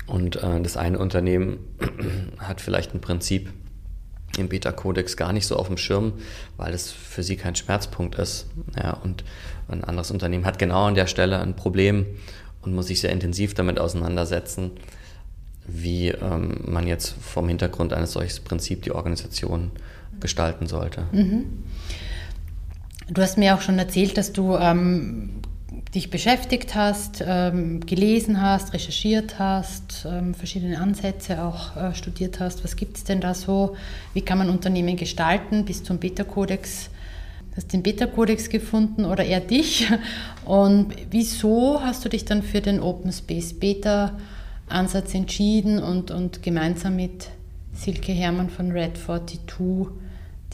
Und 0.06 0.36
äh, 0.36 0.60
das 0.60 0.76
eine 0.76 0.98
Unternehmen 0.98 1.58
hat 2.38 2.60
vielleicht 2.60 2.94
ein 2.94 3.00
Prinzip 3.00 3.52
im 4.36 4.48
Beta-Kodex 4.48 5.16
gar 5.16 5.32
nicht 5.32 5.46
so 5.46 5.56
auf 5.56 5.68
dem 5.68 5.76
Schirm, 5.76 6.14
weil 6.56 6.74
es 6.74 6.90
für 6.90 7.22
sie 7.22 7.36
kein 7.36 7.54
Schmerzpunkt 7.54 8.16
ist. 8.16 8.46
Ja, 8.76 8.92
und 8.92 9.24
ein 9.68 9.84
anderes 9.84 10.10
Unternehmen 10.10 10.44
hat 10.44 10.58
genau 10.58 10.84
an 10.86 10.94
der 10.94 11.06
Stelle 11.06 11.40
ein 11.40 11.56
Problem 11.56 12.06
und 12.62 12.74
muss 12.74 12.88
sich 12.88 13.00
sehr 13.00 13.10
intensiv 13.10 13.54
damit 13.54 13.78
auseinandersetzen, 13.78 14.72
wie 15.66 16.08
ähm, 16.08 16.60
man 16.66 16.86
jetzt 16.86 17.14
vom 17.20 17.48
Hintergrund 17.48 17.92
eines 17.92 18.12
solchen 18.12 18.44
Prinzips 18.44 18.82
die 18.82 18.92
Organisation 18.92 19.70
gestalten 20.20 20.66
sollte. 20.66 21.06
Mhm. 21.12 21.64
Du 23.08 23.22
hast 23.22 23.38
mir 23.38 23.54
auch 23.54 23.60
schon 23.60 23.78
erzählt, 23.78 24.18
dass 24.18 24.32
du 24.32 24.56
ähm, 24.56 25.30
dich 25.94 26.10
beschäftigt 26.10 26.74
hast, 26.74 27.24
ähm, 27.26 27.80
gelesen 27.80 28.40
hast, 28.40 28.72
recherchiert 28.72 29.38
hast, 29.38 30.06
ähm, 30.08 30.34
verschiedene 30.34 30.80
Ansätze 30.80 31.42
auch 31.42 31.76
äh, 31.76 31.94
studiert 31.94 32.38
hast. 32.38 32.62
Was 32.62 32.76
gibt 32.76 32.96
es 32.96 33.04
denn 33.04 33.20
da 33.20 33.34
so? 33.34 33.76
Wie 34.14 34.20
kann 34.20 34.38
man 34.38 34.48
Unternehmen 34.48 34.96
gestalten 34.96 35.64
bis 35.64 35.82
zum 35.82 35.98
Beta-Kodex? 35.98 36.90
Hast 37.56 37.72
den 37.72 37.82
Beta-Kodex 37.82 38.48
gefunden 38.48 39.04
oder 39.04 39.24
eher 39.24 39.40
dich? 39.40 39.88
Und 40.44 40.94
wieso 41.10 41.80
hast 41.82 42.04
du 42.04 42.08
dich 42.08 42.24
dann 42.24 42.42
für 42.42 42.60
den 42.60 42.80
Open 42.80 43.12
Space 43.12 43.52
Beta-Ansatz 43.54 45.14
entschieden 45.14 45.82
und, 45.82 46.10
und 46.12 46.42
gemeinsam 46.42 46.96
mit 46.96 47.28
Silke 47.72 48.12
Hermann 48.12 48.50
von 48.50 48.70
Red 48.70 48.98
42 48.98 49.40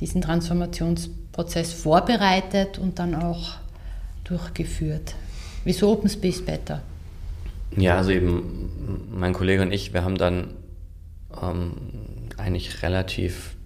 diesen 0.01 0.22
Transformationsprozess 0.22 1.72
vorbereitet 1.72 2.79
und 2.79 2.98
dann 2.98 3.14
auch 3.14 3.57
durchgeführt. 4.24 5.14
Wieso 5.64 5.90
Open 5.90 6.08
Space 6.08 6.42
Beta? 6.42 6.82
Ja, 7.76 7.96
also 7.96 8.11
eben 8.11 9.08
mein 9.11 9.32
Kollege 9.32 9.62
und 9.62 9.72
ich, 9.72 9.92
wir 9.92 10.04
haben 10.04 10.18
dann 10.18 10.54
ähm, 11.40 11.72
eigentlich 12.37 12.82
relativ 12.82 13.56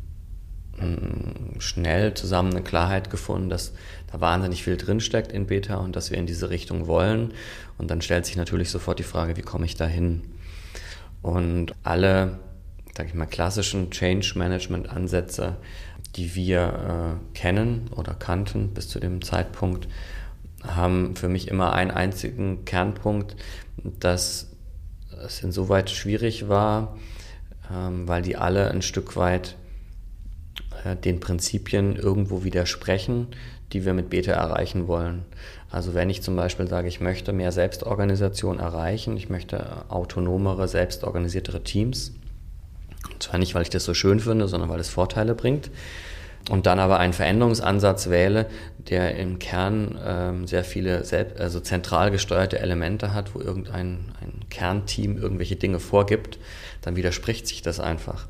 ähm, 0.81 1.59
schnell 1.59 2.14
zusammen 2.14 2.53
eine 2.53 2.62
Klarheit 2.62 3.11
gefunden, 3.11 3.49
dass 3.49 3.73
da 4.12 4.21
wahnsinnig 4.21 4.62
viel 4.62 4.77
drinsteckt 4.77 5.33
in 5.33 5.47
Beta 5.47 5.77
und 5.77 5.97
dass 5.97 6.11
wir 6.11 6.19
in 6.19 6.27
diese 6.27 6.51
Richtung 6.51 6.87
wollen. 6.87 7.33
Und 7.79 7.90
dann 7.90 8.03
stellt 8.03 8.27
sich 8.27 8.37
natürlich 8.37 8.71
sofort 8.71 8.99
die 8.99 9.05
Frage, 9.05 9.37
wie 9.37 9.42
komme 9.42 9.66
ich 9.66 9.75
da 9.75 9.87
hin? 9.87 10.23
Und 11.23 11.73
alle, 11.83 12.38
sag 12.97 13.07
ich 13.07 13.14
mal, 13.14 13.27
klassischen 13.27 13.90
Change 13.90 14.35
Management 14.37 14.88
Ansätze, 14.88 15.57
die 16.14 16.35
wir 16.35 17.19
äh, 17.35 17.37
kennen 17.37 17.90
oder 17.95 18.14
kannten 18.14 18.69
bis 18.69 18.88
zu 18.88 19.01
dem 19.01 19.23
Zeitpunkt, 19.23 19.88
haben 20.62 21.16
für 21.16 21.29
mich 21.29 21.49
immer 21.49 21.73
einen 21.73 21.90
einzigen 21.90 22.64
Kernpunkt, 22.64 23.37
dass 24.01 24.51
es 25.25 25.42
insoweit 25.42 25.90
schwierig 25.90 26.49
war, 26.49 26.97
ähm, 27.73 28.07
weil 28.09 28.23
die 28.23 28.37
alle 28.37 28.71
ein 28.71 28.83
Stück 28.83 29.16
weit 29.16 29.57
äh, 30.85 30.97
den 30.97 31.21
Prinzipien 31.21 31.97
irgendwo 31.97 32.45
widersprechen, 32.45 33.29
die 33.73 33.85
wir 33.85 33.95
mit 33.95 34.11
Beta 34.11 34.33
erreichen 34.33 34.87
wollen. 34.87 35.25
Also 35.71 35.95
wenn 35.95 36.11
ich 36.11 36.23
zum 36.23 36.37
Beispiel 36.37 36.69
sage, 36.69 36.88
ich 36.88 37.01
möchte 37.01 37.33
mehr 37.33 37.53
Selbstorganisation 37.53 38.61
erreichen, 38.61 39.16
ich 39.16 39.29
möchte 39.29 39.90
autonomere, 39.90 40.69
selbstorganisiertere 40.69 41.62
Teams, 41.64 42.12
und 43.12 43.23
zwar 43.23 43.38
nicht, 43.38 43.55
weil 43.55 43.62
ich 43.62 43.71
das 43.71 43.85
so 43.85 43.95
schön 43.95 44.21
finde, 44.21 44.47
sondern 44.47 44.69
weil 44.69 44.81
es 44.81 44.88
Vorteile 44.88 45.35
bringt, 45.35 45.71
und 46.49 46.67
dann 46.67 46.79
aber 46.79 46.99
einen 46.99 47.13
Veränderungsansatz 47.13 48.09
wähle, 48.09 48.47
der 48.79 49.17
im 49.17 49.39
Kern 49.39 49.99
ähm, 50.05 50.47
sehr 50.47 50.63
viele 50.63 51.05
selbst, 51.05 51.41
also 51.41 51.59
zentral 51.61 52.11
gesteuerte 52.11 52.61
Elemente 52.61 53.13
hat, 53.13 53.35
wo 53.35 53.41
irgendein 53.41 54.13
ein 54.21 54.41
Kernteam 54.49 55.17
irgendwelche 55.17 55.57
Dinge 55.57 55.81
vorgibt, 55.81 56.39
dann 56.83 56.95
widerspricht 56.95 57.49
sich 57.49 57.63
das 57.63 57.81
einfach. 57.81 58.29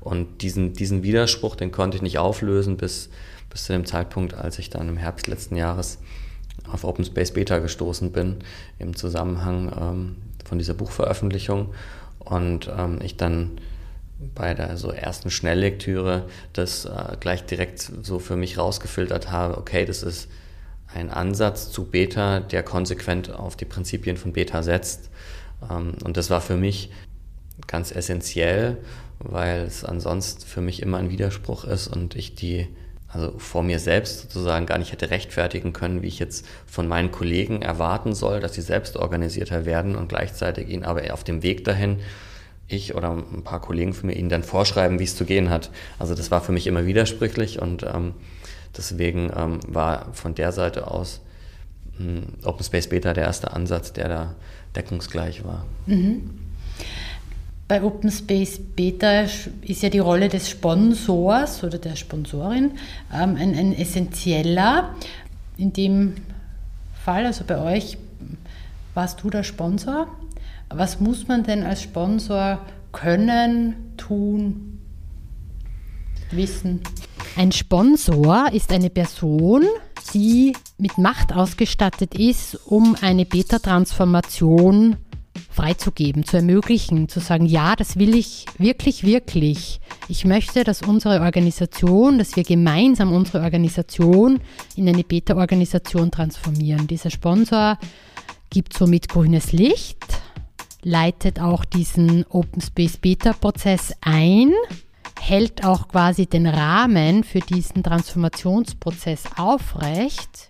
Und 0.00 0.42
diesen, 0.42 0.72
diesen 0.72 1.04
Widerspruch, 1.04 1.54
den 1.54 1.70
konnte 1.70 1.96
ich 1.96 2.02
nicht 2.02 2.18
auflösen 2.18 2.76
bis, 2.76 3.10
bis 3.48 3.64
zu 3.64 3.72
dem 3.72 3.86
Zeitpunkt, 3.86 4.34
als 4.34 4.58
ich 4.58 4.68
dann 4.68 4.88
im 4.88 4.96
Herbst 4.96 5.28
letzten 5.28 5.54
Jahres 5.54 5.98
auf 6.70 6.84
Open 6.84 7.04
Space 7.04 7.32
Beta 7.32 7.58
gestoßen 7.58 8.10
bin, 8.10 8.38
im 8.78 8.96
Zusammenhang 8.96 9.72
ähm, 9.80 10.16
von 10.44 10.58
dieser 10.58 10.74
Buchveröffentlichung. 10.74 11.72
Und 12.18 12.70
ähm, 12.76 12.98
ich 13.02 13.16
dann 13.16 13.52
bei 14.34 14.54
der 14.54 14.76
so 14.76 14.90
ersten 14.90 15.30
Schnelllektüre 15.30 16.26
das 16.52 16.84
äh, 16.84 17.16
gleich 17.20 17.44
direkt 17.44 17.80
so 17.80 18.18
für 18.18 18.36
mich 18.36 18.58
rausgefiltert 18.58 19.30
habe, 19.30 19.58
okay, 19.58 19.84
das 19.84 20.02
ist 20.02 20.28
ein 20.94 21.10
Ansatz 21.10 21.70
zu 21.70 21.84
Beta, 21.84 22.40
der 22.40 22.62
konsequent 22.62 23.30
auf 23.30 23.56
die 23.56 23.64
Prinzipien 23.64 24.16
von 24.16 24.32
Beta 24.32 24.62
setzt. 24.62 25.10
Ähm, 25.70 25.94
und 26.04 26.16
das 26.16 26.30
war 26.30 26.40
für 26.40 26.56
mich 26.56 26.90
ganz 27.66 27.92
essentiell, 27.92 28.78
weil 29.18 29.62
es 29.62 29.84
ansonsten 29.84 30.46
für 30.46 30.60
mich 30.60 30.82
immer 30.82 30.98
ein 30.98 31.10
Widerspruch 31.10 31.64
ist 31.64 31.88
und 31.88 32.16
ich 32.16 32.34
die 32.34 32.68
also 33.08 33.38
vor 33.38 33.62
mir 33.62 33.78
selbst 33.78 34.20
sozusagen 34.22 34.64
gar 34.64 34.78
nicht 34.78 34.90
hätte 34.90 35.10
rechtfertigen 35.10 35.74
können, 35.74 36.00
wie 36.00 36.08
ich 36.08 36.18
jetzt 36.18 36.46
von 36.66 36.88
meinen 36.88 37.10
Kollegen 37.10 37.60
erwarten 37.60 38.14
soll, 38.14 38.40
dass 38.40 38.54
sie 38.54 38.62
selbst 38.62 38.96
organisierter 38.96 39.66
werden 39.66 39.96
und 39.96 40.08
gleichzeitig 40.08 40.68
ihnen 40.70 40.82
aber 40.82 41.12
auf 41.12 41.22
dem 41.22 41.42
Weg 41.42 41.64
dahin 41.64 41.98
ich 42.68 42.94
oder 42.94 43.10
ein 43.10 43.42
paar 43.44 43.60
Kollegen 43.60 43.92
von 43.92 44.08
mir 44.08 44.16
ihnen 44.16 44.28
dann 44.28 44.42
vorschreiben, 44.42 44.98
wie 44.98 45.04
es 45.04 45.16
zu 45.16 45.24
gehen 45.24 45.50
hat. 45.50 45.70
Also 45.98 46.14
das 46.14 46.30
war 46.30 46.40
für 46.40 46.52
mich 46.52 46.66
immer 46.66 46.86
widersprüchlich 46.86 47.60
und 47.60 47.82
ähm, 47.82 48.14
deswegen 48.76 49.30
ähm, 49.36 49.60
war 49.68 50.12
von 50.12 50.34
der 50.34 50.52
Seite 50.52 50.90
aus 50.90 51.20
ähm, 52.00 52.24
Open 52.44 52.64
Space 52.64 52.88
Beta 52.88 53.12
der 53.12 53.24
erste 53.24 53.52
Ansatz, 53.52 53.92
der 53.92 54.08
da 54.08 54.34
deckungsgleich 54.74 55.44
war. 55.44 55.66
Mhm. 55.86 56.30
Bei 57.68 57.82
Open 57.82 58.10
Space 58.10 58.58
Beta 58.58 59.22
ist 59.62 59.82
ja 59.82 59.88
die 59.88 59.98
Rolle 59.98 60.28
des 60.28 60.50
Sponsors 60.50 61.64
oder 61.64 61.78
der 61.78 61.96
Sponsorin 61.96 62.72
ähm, 63.12 63.36
ein, 63.36 63.54
ein 63.54 63.72
essentieller. 63.72 64.94
In 65.56 65.72
dem 65.72 66.14
Fall, 67.04 67.26
also 67.26 67.44
bei 67.44 67.58
euch, 67.58 67.98
warst 68.94 69.22
du 69.22 69.30
der 69.30 69.42
Sponsor? 69.42 70.06
Was 70.74 71.00
muss 71.00 71.28
man 71.28 71.42
denn 71.42 71.64
als 71.64 71.82
Sponsor 71.82 72.60
können, 72.92 73.94
tun, 73.96 74.78
wissen? 76.30 76.80
Ein 77.36 77.52
Sponsor 77.52 78.52
ist 78.52 78.72
eine 78.72 78.90
Person, 78.90 79.64
die 80.14 80.54
mit 80.78 80.98
Macht 80.98 81.32
ausgestattet 81.32 82.14
ist, 82.14 82.58
um 82.66 82.96
eine 83.00 83.24
Beta-Transformation 83.24 84.96
freizugeben, 85.50 86.24
zu 86.24 86.38
ermöglichen, 86.38 87.08
zu 87.08 87.20
sagen, 87.20 87.46
ja, 87.46 87.76
das 87.76 87.98
will 87.98 88.14
ich 88.14 88.46
wirklich, 88.58 89.04
wirklich. 89.04 89.80
Ich 90.08 90.24
möchte, 90.24 90.64
dass 90.64 90.82
unsere 90.82 91.20
Organisation, 91.20 92.18
dass 92.18 92.36
wir 92.36 92.42
gemeinsam 92.42 93.12
unsere 93.12 93.42
Organisation 93.42 94.40
in 94.76 94.88
eine 94.88 95.04
Beta-Organisation 95.04 96.10
transformieren. 96.10 96.86
Dieser 96.86 97.10
Sponsor 97.10 97.78
gibt 98.50 98.76
somit 98.76 99.08
grünes 99.08 99.52
Licht 99.52 100.22
leitet 100.82 101.40
auch 101.40 101.64
diesen 101.64 102.24
Open 102.28 102.60
Space 102.60 102.96
Beta 102.96 103.32
Prozess 103.32 103.92
ein, 104.00 104.52
hält 105.20 105.64
auch 105.64 105.88
quasi 105.88 106.26
den 106.26 106.46
Rahmen 106.46 107.24
für 107.24 107.40
diesen 107.40 107.82
Transformationsprozess 107.82 109.24
aufrecht 109.36 110.48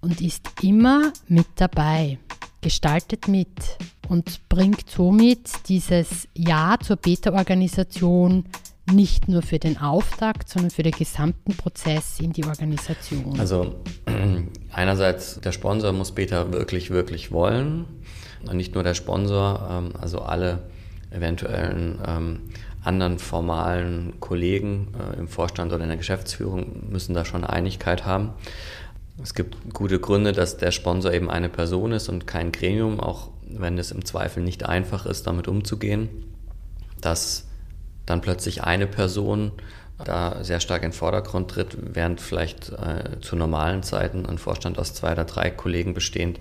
und 0.00 0.20
ist 0.20 0.46
immer 0.62 1.12
mit 1.28 1.46
dabei, 1.56 2.18
gestaltet 2.60 3.28
mit 3.28 3.78
und 4.08 4.48
bringt 4.48 4.88
somit 4.88 5.68
dieses 5.68 6.28
Ja 6.34 6.76
zur 6.80 6.96
Beta-Organisation 6.96 8.44
nicht 8.92 9.26
nur 9.28 9.42
für 9.42 9.58
den 9.58 9.78
Auftakt, 9.78 10.48
sondern 10.48 10.70
für 10.70 10.84
den 10.84 10.92
gesamten 10.92 11.56
Prozess 11.56 12.20
in 12.20 12.32
die 12.32 12.44
Organisation. 12.44 13.38
Also 13.38 13.74
einerseits, 14.72 15.40
der 15.40 15.52
Sponsor 15.52 15.92
muss 15.92 16.12
Beta 16.12 16.52
wirklich, 16.52 16.90
wirklich 16.90 17.32
wollen. 17.32 17.86
Und 18.48 18.56
nicht 18.56 18.74
nur 18.74 18.82
der 18.82 18.94
Sponsor, 18.94 19.68
ähm, 19.70 19.92
also 20.00 20.20
alle 20.20 20.60
eventuellen 21.10 21.98
ähm, 22.06 22.40
anderen 22.82 23.18
formalen 23.18 24.20
Kollegen 24.20 24.88
äh, 24.98 25.18
im 25.18 25.28
Vorstand 25.28 25.72
oder 25.72 25.82
in 25.82 25.88
der 25.88 25.98
Geschäftsführung 25.98 26.90
müssen 26.90 27.14
da 27.14 27.24
schon 27.24 27.44
Einigkeit 27.44 28.04
haben. 28.04 28.30
Es 29.22 29.34
gibt 29.34 29.56
gute 29.72 29.98
Gründe, 29.98 30.32
dass 30.32 30.58
der 30.58 30.70
Sponsor 30.70 31.12
eben 31.12 31.30
eine 31.30 31.48
Person 31.48 31.92
ist 31.92 32.08
und 32.08 32.26
kein 32.26 32.52
Gremium, 32.52 33.00
auch 33.00 33.30
wenn 33.48 33.78
es 33.78 33.90
im 33.90 34.04
Zweifel 34.04 34.42
nicht 34.42 34.66
einfach 34.66 35.06
ist, 35.06 35.26
damit 35.26 35.48
umzugehen, 35.48 36.08
dass 37.00 37.46
dann 38.04 38.20
plötzlich 38.20 38.62
eine 38.62 38.86
Person 38.86 39.52
da 40.04 40.44
sehr 40.44 40.60
stark 40.60 40.82
in 40.82 40.90
den 40.90 40.96
Vordergrund 40.96 41.50
tritt, 41.50 41.76
während 41.80 42.20
vielleicht 42.20 42.70
äh, 42.70 43.20
zu 43.20 43.34
normalen 43.34 43.82
Zeiten 43.82 44.26
ein 44.26 44.38
Vorstand 44.38 44.78
aus 44.78 44.92
zwei 44.92 45.12
oder 45.12 45.24
drei 45.24 45.50
Kollegen 45.50 45.94
bestehend 45.94 46.38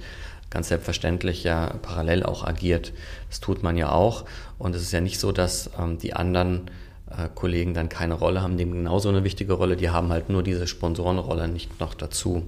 ganz 0.49 0.69
selbstverständlich 0.69 1.43
ja 1.43 1.75
parallel 1.81 2.23
auch 2.23 2.45
agiert. 2.45 2.93
Das 3.29 3.39
tut 3.39 3.63
man 3.63 3.77
ja 3.77 3.91
auch. 3.91 4.25
Und 4.57 4.75
es 4.75 4.81
ist 4.81 4.91
ja 4.91 5.01
nicht 5.01 5.19
so, 5.19 5.31
dass 5.31 5.69
ähm, 5.79 5.97
die 5.97 6.13
anderen 6.13 6.69
äh, 7.09 7.29
Kollegen 7.33 7.73
dann 7.73 7.89
keine 7.89 8.13
Rolle 8.13 8.41
haben, 8.41 8.57
die 8.57 8.65
genauso 8.65 9.09
eine 9.09 9.23
wichtige 9.23 9.53
Rolle, 9.53 9.75
die 9.75 9.89
haben 9.89 10.09
halt 10.09 10.29
nur 10.29 10.43
diese 10.43 10.67
Sponsorenrolle 10.67 11.47
nicht 11.47 11.79
noch 11.79 11.93
dazu. 11.93 12.43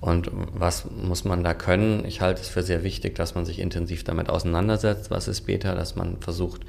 Und 0.00 0.30
was 0.32 0.84
muss 0.90 1.24
man 1.24 1.42
da 1.42 1.54
können? 1.54 2.04
Ich 2.04 2.20
halte 2.20 2.42
es 2.42 2.48
für 2.48 2.62
sehr 2.62 2.84
wichtig, 2.84 3.14
dass 3.14 3.34
man 3.34 3.46
sich 3.46 3.58
intensiv 3.58 4.04
damit 4.04 4.28
auseinandersetzt, 4.28 5.10
was 5.10 5.28
ist 5.28 5.42
Beta, 5.42 5.74
dass 5.74 5.96
man 5.96 6.20
versucht, 6.20 6.60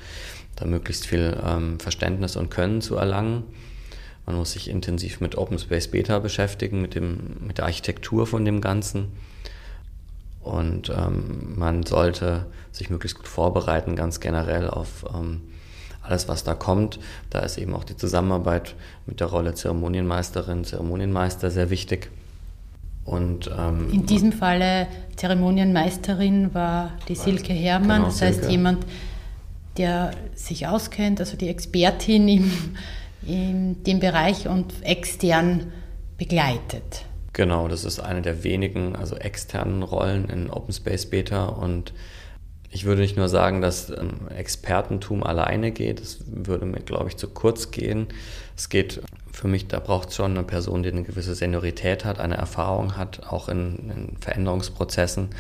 da 0.56 0.66
möglichst 0.66 1.06
viel 1.06 1.38
ähm, 1.46 1.80
Verständnis 1.80 2.38
und 2.38 2.50
Können 2.50 2.80
zu 2.80 2.96
erlangen. 2.96 3.44
Man 4.26 4.38
muss 4.38 4.54
sich 4.54 4.70
intensiv 4.70 5.20
mit 5.20 5.38
Open 5.38 5.60
Space 5.60 5.90
Beta 5.90 6.20
beschäftigen, 6.20 6.82
mit, 6.82 6.96
dem, 6.96 7.46
mit 7.46 7.58
der 7.58 7.66
Architektur 7.66 8.26
von 8.26 8.46
dem 8.46 8.62
Ganzen. 8.62 9.10
Und 10.46 10.90
ähm, 10.96 11.56
man 11.58 11.84
sollte 11.84 12.46
sich 12.72 12.92
möglichst 12.92 13.18
gut 13.18 13.28
vorbereiten, 13.28 13.96
ganz 13.96 14.20
generell 14.20 14.70
auf 14.70 15.04
ähm, 15.12 15.42
alles, 16.04 16.28
was 16.28 16.44
da 16.44 16.54
kommt. 16.54 17.00
Da 17.32 17.40
ist 17.40 17.58
eben 17.58 17.74
auch 17.74 17.84
die 17.84 17.98
Zusammenarbeit 17.98 18.76
mit 19.08 19.22
der 19.22 19.28
Rolle 19.28 19.56
Zeremonienmeisterin, 19.56 20.64
Zeremonienmeister 20.64 21.50
sehr 21.50 21.72
wichtig. 21.72 22.12
Und, 23.06 23.50
ähm, 23.58 23.90
In 23.92 24.06
diesem 24.06 24.32
Falle 24.32 24.86
Zeremonienmeisterin 25.16 26.54
war 26.54 26.92
die 27.08 27.16
Silke 27.16 27.54
Herrmann, 27.54 28.02
genau, 28.02 28.06
das 28.06 28.22
heißt 28.22 28.36
Silke. 28.42 28.52
jemand, 28.52 28.86
der 29.78 30.12
sich 30.36 30.68
auskennt, 30.68 31.20
also 31.20 31.38
die 31.38 31.50
Expertin 31.50 32.28
im, 32.28 32.52
in 33.26 33.84
dem 33.84 34.00
Bereich 34.00 34.48
und 34.48 34.74
extern 34.84 35.72
begleitet. 36.20 37.06
Genau, 37.36 37.68
das 37.68 37.84
ist 37.84 38.00
eine 38.00 38.22
der 38.22 38.46
wenigen, 38.46 38.96
also 38.96 39.18
externen 39.18 39.84
Rollen 39.84 40.30
in 40.30 40.50
Open 40.50 40.74
Space 40.74 41.06
Beta 41.06 41.48
und 41.48 41.94
ich 42.70 42.86
würde 42.86 43.02
nicht 43.02 43.18
nur 43.18 43.28
sagen, 43.28 43.60
dass 43.60 43.92
Expertentum 44.30 45.22
alleine 45.22 45.72
geht, 45.72 46.00
das 46.00 46.20
würde 46.28 46.66
mir, 46.66 46.80
glaube 46.80 47.10
ich, 47.10 47.18
zu 47.18 47.28
kurz 47.28 47.72
gehen. 47.72 48.08
Es 48.56 48.70
geht 48.70 49.02
für 49.34 49.50
mich, 49.50 49.68
da 49.68 49.80
braucht 49.80 50.10
es 50.10 50.16
schon 50.16 50.32
eine 50.32 50.44
Person, 50.44 50.82
die 50.82 50.90
eine 50.90 51.04
gewisse 51.04 51.36
Seniorität 51.36 52.06
hat, 52.06 52.22
eine 52.22 52.36
Erfahrung 52.36 52.96
hat, 52.96 53.28
auch 53.30 53.50
in, 53.50 53.90
in 53.90 54.18
Veränderungsprozessen. 54.22 55.32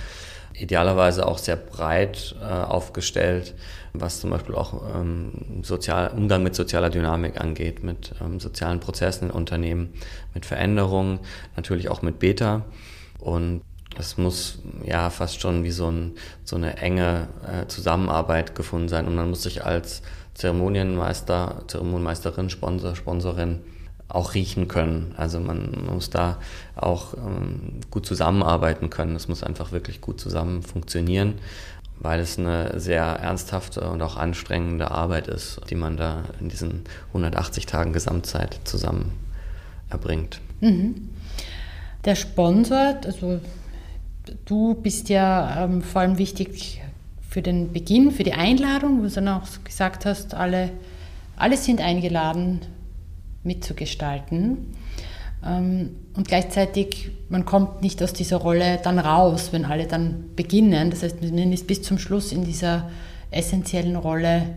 Idealerweise 0.53 1.25
auch 1.25 1.37
sehr 1.37 1.55
breit 1.55 2.35
äh, 2.41 2.45
aufgestellt, 2.45 3.53
was 4.01 4.19
zum 4.19 4.29
Beispiel 4.29 4.55
auch 4.55 4.81
ähm, 4.95 5.31
sozial, 5.61 6.11
Umgang 6.15 6.43
mit 6.43 6.55
sozialer 6.55 6.89
Dynamik 6.89 7.39
angeht, 7.39 7.83
mit 7.83 8.13
ähm, 8.21 8.39
sozialen 8.39 8.79
Prozessen 8.79 9.29
in 9.29 9.31
Unternehmen, 9.31 9.93
mit 10.33 10.45
Veränderungen, 10.45 11.19
natürlich 11.55 11.89
auch 11.89 12.01
mit 12.01 12.19
Beta. 12.19 12.65
Und 13.19 13.61
es 13.97 14.17
muss 14.17 14.59
ja 14.83 15.09
fast 15.09 15.41
schon 15.41 15.63
wie 15.63 15.71
so, 15.71 15.89
ein, 15.89 16.13
so 16.43 16.55
eine 16.55 16.77
enge 16.77 17.27
äh, 17.47 17.67
Zusammenarbeit 17.67 18.55
gefunden 18.55 18.89
sein. 18.89 19.07
Und 19.07 19.15
man 19.15 19.29
muss 19.29 19.43
sich 19.43 19.65
als 19.65 20.01
Zeremonienmeister, 20.33 21.63
Zeremonienmeisterin, 21.67 22.49
Sponsor, 22.49 22.95
Sponsorin 22.95 23.61
auch 24.07 24.33
riechen 24.33 24.67
können. 24.67 25.13
Also 25.17 25.39
man 25.39 25.85
muss 25.91 26.09
da 26.09 26.37
auch 26.75 27.15
ähm, 27.15 27.79
gut 27.89 28.05
zusammenarbeiten 28.05 28.89
können. 28.89 29.15
Es 29.15 29.27
muss 29.27 29.43
einfach 29.43 29.71
wirklich 29.71 30.01
gut 30.01 30.19
zusammen 30.19 30.61
funktionieren, 30.61 31.35
weil 32.05 32.19
es 32.19 32.37
eine 32.37 32.79
sehr 32.79 33.03
ernsthafte 33.03 33.81
und 33.89 33.99
auch 34.03 34.15
anstrengende 34.15 34.91
Arbeit 34.91 35.27
ist, 35.27 35.59
die 35.71 35.75
man 35.75 35.97
da 35.97 36.23
in 36.39 36.49
diesen 36.49 36.83
180 37.07 37.65
Tagen 37.65 37.93
Gesamtzeit 37.93 38.59
zusammen 38.63 39.11
erbringt. 39.89 40.39
Mhm. 40.61 41.09
Der 42.05 42.13
Sponsor, 42.13 42.99
also 43.03 43.39
du 44.45 44.75
bist 44.75 45.09
ja 45.09 45.63
ähm, 45.63 45.81
vor 45.81 46.01
allem 46.01 46.19
wichtig 46.19 46.83
für 47.27 47.41
den 47.41 47.73
Beginn, 47.73 48.11
für 48.11 48.23
die 48.23 48.33
Einladung, 48.33 48.99
wo 48.99 49.05
du 49.05 49.09
dann 49.09 49.27
auch 49.27 49.47
gesagt 49.63 50.05
hast, 50.05 50.35
alle, 50.35 50.69
alle 51.35 51.57
sind 51.57 51.81
eingeladen, 51.81 52.61
mitzugestalten. 53.43 54.75
Ähm, 55.43 55.95
und 56.15 56.27
gleichzeitig, 56.27 57.11
man 57.29 57.45
kommt 57.45 57.81
nicht 57.81 58.01
aus 58.03 58.13
dieser 58.13 58.37
Rolle 58.37 58.79
dann 58.83 58.99
raus, 58.99 59.49
wenn 59.51 59.65
alle 59.65 59.87
dann 59.87 60.35
beginnen. 60.35 60.91
Das 60.91 61.03
heißt, 61.03 61.21
man 61.21 61.51
ist 61.51 61.67
bis 61.67 61.81
zum 61.81 61.97
Schluss 61.97 62.31
in 62.31 62.43
dieser 62.43 62.89
essentiellen 63.31 63.95
Rolle 63.95 64.55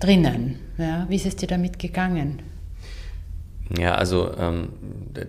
drinnen. 0.00 0.58
Ja, 0.78 1.06
wie 1.08 1.16
ist 1.16 1.26
es 1.26 1.36
dir 1.36 1.48
damit 1.48 1.78
gegangen? 1.78 2.42
Ja, 3.78 3.94
also 3.94 4.32
ähm, 4.38 4.70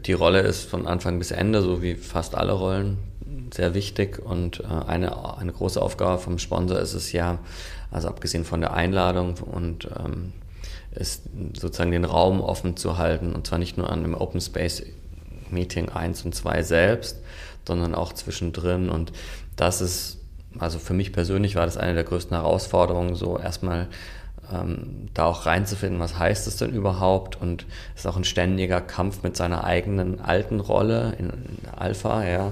die 0.06 0.14
Rolle 0.14 0.40
ist 0.40 0.70
von 0.70 0.88
Anfang 0.88 1.20
bis 1.20 1.32
Ende, 1.32 1.62
so 1.62 1.82
wie 1.82 1.96
fast 1.96 2.36
alle 2.36 2.54
Rollen, 2.54 2.98
sehr 3.54 3.74
wichtig. 3.74 4.20
Und 4.20 4.62
äh, 4.62 4.88
eine, 4.88 5.38
eine 5.38 5.52
große 5.52 5.82
Aufgabe 5.82 6.20
vom 6.20 6.40
Sponsor 6.40 6.80
ist 6.80 6.94
es 6.94 7.12
ja, 7.12 7.40
also 7.92 8.08
abgesehen 8.08 8.44
von 8.44 8.62
der 8.62 8.74
Einladung 8.74 9.36
und 9.40 9.88
ähm, 10.04 10.34
ist 10.96 11.24
sozusagen 11.54 11.92
den 11.92 12.06
Raum 12.06 12.42
offen 12.42 12.78
zu 12.78 12.98
halten 12.98 13.34
und 13.34 13.48
zwar 13.48 13.60
nicht 13.60 13.78
nur 13.78 13.90
an 13.90 14.04
dem 14.04 14.16
Open 14.16 14.42
Space 14.42 14.84
Meeting 15.50 15.90
1 15.90 16.26
und 16.26 16.34
2 16.34 16.64
selbst, 16.64 17.20
sondern 17.68 17.96
auch 17.96 18.14
zwischendrin. 18.14 18.90
Und 18.90 19.12
das 19.56 19.82
ist, 19.82 20.20
also 20.58 20.80
für 20.80 20.94
mich 20.94 21.14
persönlich 21.14 21.56
war 21.56 21.66
das 21.66 21.78
eine 21.78 21.94
der 21.94 22.04
größten 22.04 22.36
Herausforderungen, 22.36 23.16
so 23.16 23.38
erstmal 23.38 23.88
ähm, 24.52 25.10
da 25.14 25.26
auch 25.26 25.46
reinzufinden, 25.46 26.00
was 26.00 26.18
heißt 26.18 26.48
es 26.48 26.58
denn 26.58 26.74
überhaupt? 26.74 27.40
Und 27.40 27.66
es 27.96 28.02
ist 28.02 28.08
auch 28.08 28.18
ein 28.18 28.24
ständiger 28.24 28.82
Kampf 28.82 29.24
mit 29.24 29.38
seiner 29.38 29.64
eigenen 29.64 30.20
alten 30.20 30.60
Rolle 30.60 31.16
in, 31.18 31.30
in 31.30 31.70
Alpha, 31.76 32.24
ja, 32.26 32.52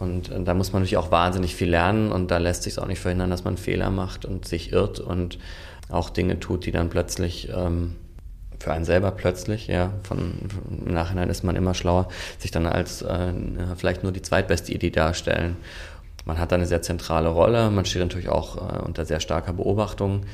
und 0.00 0.30
äh, 0.30 0.42
da 0.42 0.54
muss 0.54 0.72
man 0.72 0.82
natürlich 0.82 0.96
auch 0.96 1.12
wahnsinnig 1.12 1.54
viel 1.54 1.70
lernen 1.70 2.10
und 2.10 2.30
da 2.30 2.38
lässt 2.38 2.64
sich 2.64 2.72
es 2.72 2.78
auch 2.78 2.86
nicht 2.86 3.00
verhindern, 3.00 3.30
dass 3.30 3.44
man 3.44 3.56
Fehler 3.56 3.90
macht 3.90 4.24
und 4.24 4.48
sich 4.48 4.72
irrt. 4.72 4.98
Und 4.98 5.38
auch 5.90 6.10
Dinge 6.10 6.40
tut, 6.40 6.66
die 6.66 6.72
dann 6.72 6.90
plötzlich 6.90 7.48
ähm, 7.54 7.96
für 8.60 8.72
einen 8.72 8.84
selber 8.84 9.10
plötzlich, 9.10 9.68
ja, 9.68 9.90
von, 10.02 10.34
im 10.86 10.92
Nachhinein 10.92 11.30
ist 11.30 11.42
man 11.42 11.56
immer 11.56 11.74
schlauer, 11.74 12.08
sich 12.38 12.50
dann 12.50 12.66
als 12.66 13.02
äh, 13.02 13.32
vielleicht 13.76 14.02
nur 14.02 14.12
die 14.12 14.22
zweitbeste 14.22 14.72
Idee 14.72 14.90
darstellen. 14.90 15.56
Man 16.26 16.38
hat 16.38 16.52
dann 16.52 16.60
eine 16.60 16.68
sehr 16.68 16.82
zentrale 16.82 17.30
Rolle, 17.30 17.70
man 17.70 17.86
steht 17.86 18.02
natürlich 18.02 18.28
auch 18.28 18.56
äh, 18.56 18.78
unter 18.80 19.06
sehr 19.06 19.20
starker 19.20 19.54
Beobachtung. 19.54 20.26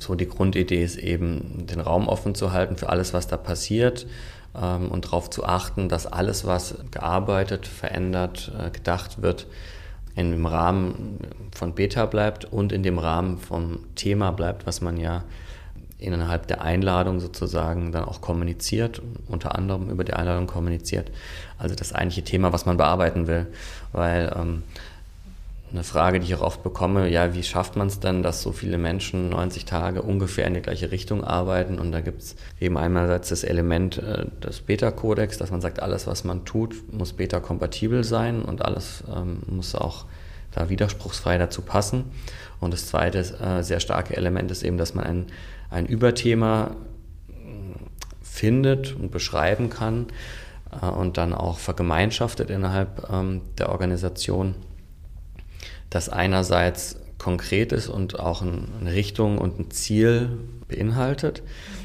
So 0.00 0.16
die 0.16 0.28
Grundidee 0.28 0.82
ist 0.82 0.96
eben, 0.96 1.66
den 1.66 1.80
Raum 1.80 2.08
offen 2.08 2.34
zu 2.34 2.52
halten 2.52 2.76
für 2.76 2.90
alles, 2.90 3.14
was 3.14 3.28
da 3.28 3.36
passiert 3.36 4.06
ähm, 4.60 4.90
und 4.90 5.06
darauf 5.06 5.30
zu 5.30 5.44
achten, 5.44 5.88
dass 5.88 6.06
alles, 6.06 6.44
was 6.44 6.74
gearbeitet, 6.90 7.66
verändert, 7.66 8.52
äh, 8.58 8.70
gedacht 8.70 9.22
wird, 9.22 9.46
in 10.18 10.32
dem 10.32 10.46
Rahmen 10.46 11.20
von 11.54 11.74
Beta 11.74 12.04
bleibt 12.04 12.44
und 12.44 12.72
in 12.72 12.82
dem 12.82 12.98
Rahmen 12.98 13.38
vom 13.38 13.78
Thema 13.94 14.32
bleibt, 14.32 14.66
was 14.66 14.80
man 14.80 14.96
ja 14.96 15.22
innerhalb 15.98 16.48
der 16.48 16.60
Einladung 16.60 17.20
sozusagen 17.20 17.92
dann 17.92 18.04
auch 18.04 18.20
kommuniziert, 18.20 19.00
unter 19.28 19.54
anderem 19.54 19.88
über 19.90 20.02
die 20.02 20.14
Einladung 20.14 20.48
kommuniziert. 20.48 21.12
Also 21.56 21.76
das 21.76 21.92
eigentliche 21.92 22.24
Thema, 22.24 22.52
was 22.52 22.66
man 22.66 22.76
bearbeiten 22.76 23.28
will. 23.28 23.46
Weil 23.92 24.34
ähm, 24.36 24.64
eine 25.70 25.84
Frage, 25.84 26.18
die 26.18 26.26
ich 26.26 26.34
auch 26.34 26.42
oft 26.42 26.62
bekomme, 26.62 27.08
ja, 27.08 27.34
wie 27.34 27.42
schafft 27.42 27.76
man 27.76 27.88
es 27.88 28.00
denn, 28.00 28.22
dass 28.22 28.42
so 28.42 28.52
viele 28.52 28.78
Menschen 28.78 29.28
90 29.28 29.66
Tage 29.66 30.02
ungefähr 30.02 30.46
in 30.46 30.54
die 30.54 30.62
gleiche 30.62 30.90
Richtung 30.90 31.22
arbeiten? 31.24 31.78
Und 31.78 31.92
da 31.92 32.00
gibt 32.00 32.22
es 32.22 32.36
eben 32.58 32.78
einerseits 32.78 33.28
das 33.28 33.44
Element 33.44 33.98
äh, 33.98 34.26
des 34.42 34.60
Beta-Kodex, 34.60 35.36
dass 35.36 35.50
man 35.50 35.60
sagt, 35.60 35.80
alles, 35.80 36.06
was 36.06 36.24
man 36.24 36.44
tut, 36.44 36.92
muss 36.92 37.12
beta-kompatibel 37.12 38.02
sein 38.02 38.42
und 38.42 38.64
alles 38.64 39.04
ähm, 39.14 39.40
muss 39.46 39.74
auch 39.74 40.06
da 40.52 40.70
widerspruchsfrei 40.70 41.36
dazu 41.36 41.60
passen. 41.60 42.04
Und 42.60 42.72
das 42.72 42.86
zweite 42.86 43.18
äh, 43.18 43.62
sehr 43.62 43.80
starke 43.80 44.16
Element 44.16 44.50
ist 44.50 44.62
eben, 44.62 44.78
dass 44.78 44.94
man 44.94 45.04
ein, 45.04 45.26
ein 45.70 45.86
Überthema 45.86 46.76
äh, 47.28 47.32
findet 48.22 48.96
und 48.96 49.10
beschreiben 49.10 49.68
kann 49.68 50.06
äh, 50.80 50.86
und 50.86 51.18
dann 51.18 51.34
auch 51.34 51.58
vergemeinschaftet 51.58 52.48
innerhalb 52.48 53.10
ähm, 53.12 53.42
der 53.58 53.68
Organisation 53.68 54.54
das 55.90 56.08
einerseits 56.08 56.96
konkret 57.18 57.72
ist 57.72 57.88
und 57.88 58.18
auch 58.18 58.42
eine 58.42 58.92
Richtung 58.92 59.38
und 59.38 59.58
ein 59.58 59.70
Ziel 59.70 60.38
beinhaltet 60.68 61.42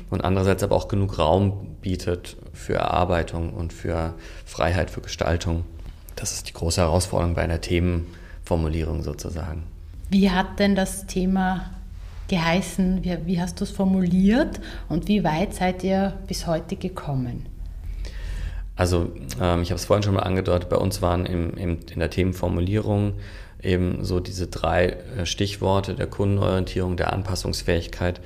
und 0.10 0.24
andererseits 0.24 0.62
aber 0.63 0.76
auch 0.76 0.88
genug 0.88 1.18
Raum 1.18 1.76
bietet 1.82 2.38
für 2.54 2.76
Erarbeitung 2.76 3.54
und 3.54 3.74
für 3.74 4.13
Freiheit, 4.46 4.92
für 4.92 5.02
Gestaltung. 5.02 5.66
Das 6.16 6.34
ist 6.34 6.50
die 6.50 6.54
große 6.54 6.82
Herausforderung 6.82 7.34
bei 7.34 7.42
einer 7.42 7.62
Themenformulierung 7.62 9.02
sozusagen. 9.02 9.63
Wie 10.10 10.30
hat 10.30 10.60
denn 10.60 10.76
das 10.76 11.08
Thema 11.08 11.72
geheißen? 12.28 13.04
Wie, 13.04 13.18
wie 13.26 13.42
hast 13.42 13.60
du 13.60 13.63
es 13.63 13.72
formuliert 13.72 14.60
und 14.89 15.08
wie 15.08 15.24
weit 15.24 15.56
seid 15.56 15.84
ihr 15.84 16.13
bis 16.28 16.46
heute 16.46 16.76
gekommen? 16.76 17.48
Also 18.76 19.12
ähm, 19.39 19.62
ich 19.62 19.70
habe 19.70 19.80
es 19.80 19.86
vorhin 19.86 20.04
schon 20.04 20.16
mal 20.16 20.22
angedeutet, 20.22 20.70
bei 20.70 20.78
uns 20.78 21.02
waren 21.02 21.26
im, 21.26 21.56
im, 21.58 21.80
in 21.92 22.00
der 22.00 22.10
Themenformulierung 22.10 23.13
eben 23.63 24.04
so 24.04 24.19
diese 24.19 24.47
drei 24.47 24.97
äh, 25.17 25.26
Stichworte 25.26 25.95
der 25.95 26.08
Kundenorientierung, 26.08 26.97
der 26.97 27.13
Anpassungsfähigkeit 27.13 28.21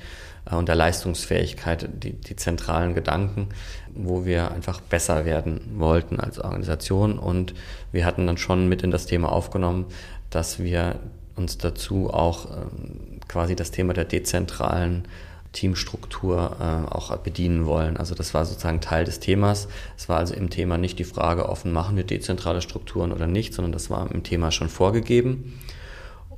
äh, 0.50 0.54
und 0.54 0.68
der 0.68 0.74
Leistungsfähigkeit, 0.74 1.88
die, 2.02 2.12
die 2.12 2.36
zentralen 2.36 2.94
Gedanken, 2.94 3.48
wo 3.94 4.24
wir 4.24 4.50
einfach 4.50 4.80
besser 4.80 5.24
werden 5.24 5.60
wollten 5.76 6.20
als 6.20 6.38
Organisation. 6.38 7.18
Und 7.18 7.54
wir 7.92 8.04
hatten 8.04 8.26
dann 8.26 8.36
schon 8.36 8.68
mit 8.68 8.82
in 8.82 8.90
das 8.90 9.06
Thema 9.06 9.32
aufgenommen, 9.32 9.86
dass 10.30 10.58
wir 10.58 10.96
uns 11.36 11.56
dazu 11.56 12.10
auch 12.12 12.46
ähm, 12.50 13.20
quasi 13.28 13.54
das 13.54 13.70
Thema 13.70 13.94
der 13.94 14.04
dezentralen 14.04 15.06
Teamstruktur 15.52 16.56
äh, 16.60 16.94
auch 16.94 17.16
bedienen 17.18 17.66
wollen. 17.66 17.96
Also 17.96 18.14
das 18.14 18.34
war 18.34 18.44
sozusagen 18.44 18.80
Teil 18.80 19.04
des 19.04 19.20
Themas. 19.20 19.68
Es 19.96 20.08
war 20.08 20.18
also 20.18 20.34
im 20.34 20.50
Thema 20.50 20.78
nicht 20.78 20.98
die 20.98 21.04
Frage 21.04 21.48
offen, 21.48 21.72
machen 21.72 21.96
wir 21.96 22.04
dezentrale 22.04 22.60
Strukturen 22.60 23.12
oder 23.12 23.26
nicht, 23.26 23.54
sondern 23.54 23.72
das 23.72 23.90
war 23.90 24.10
im 24.10 24.22
Thema 24.22 24.50
schon 24.50 24.68
vorgegeben. 24.68 25.58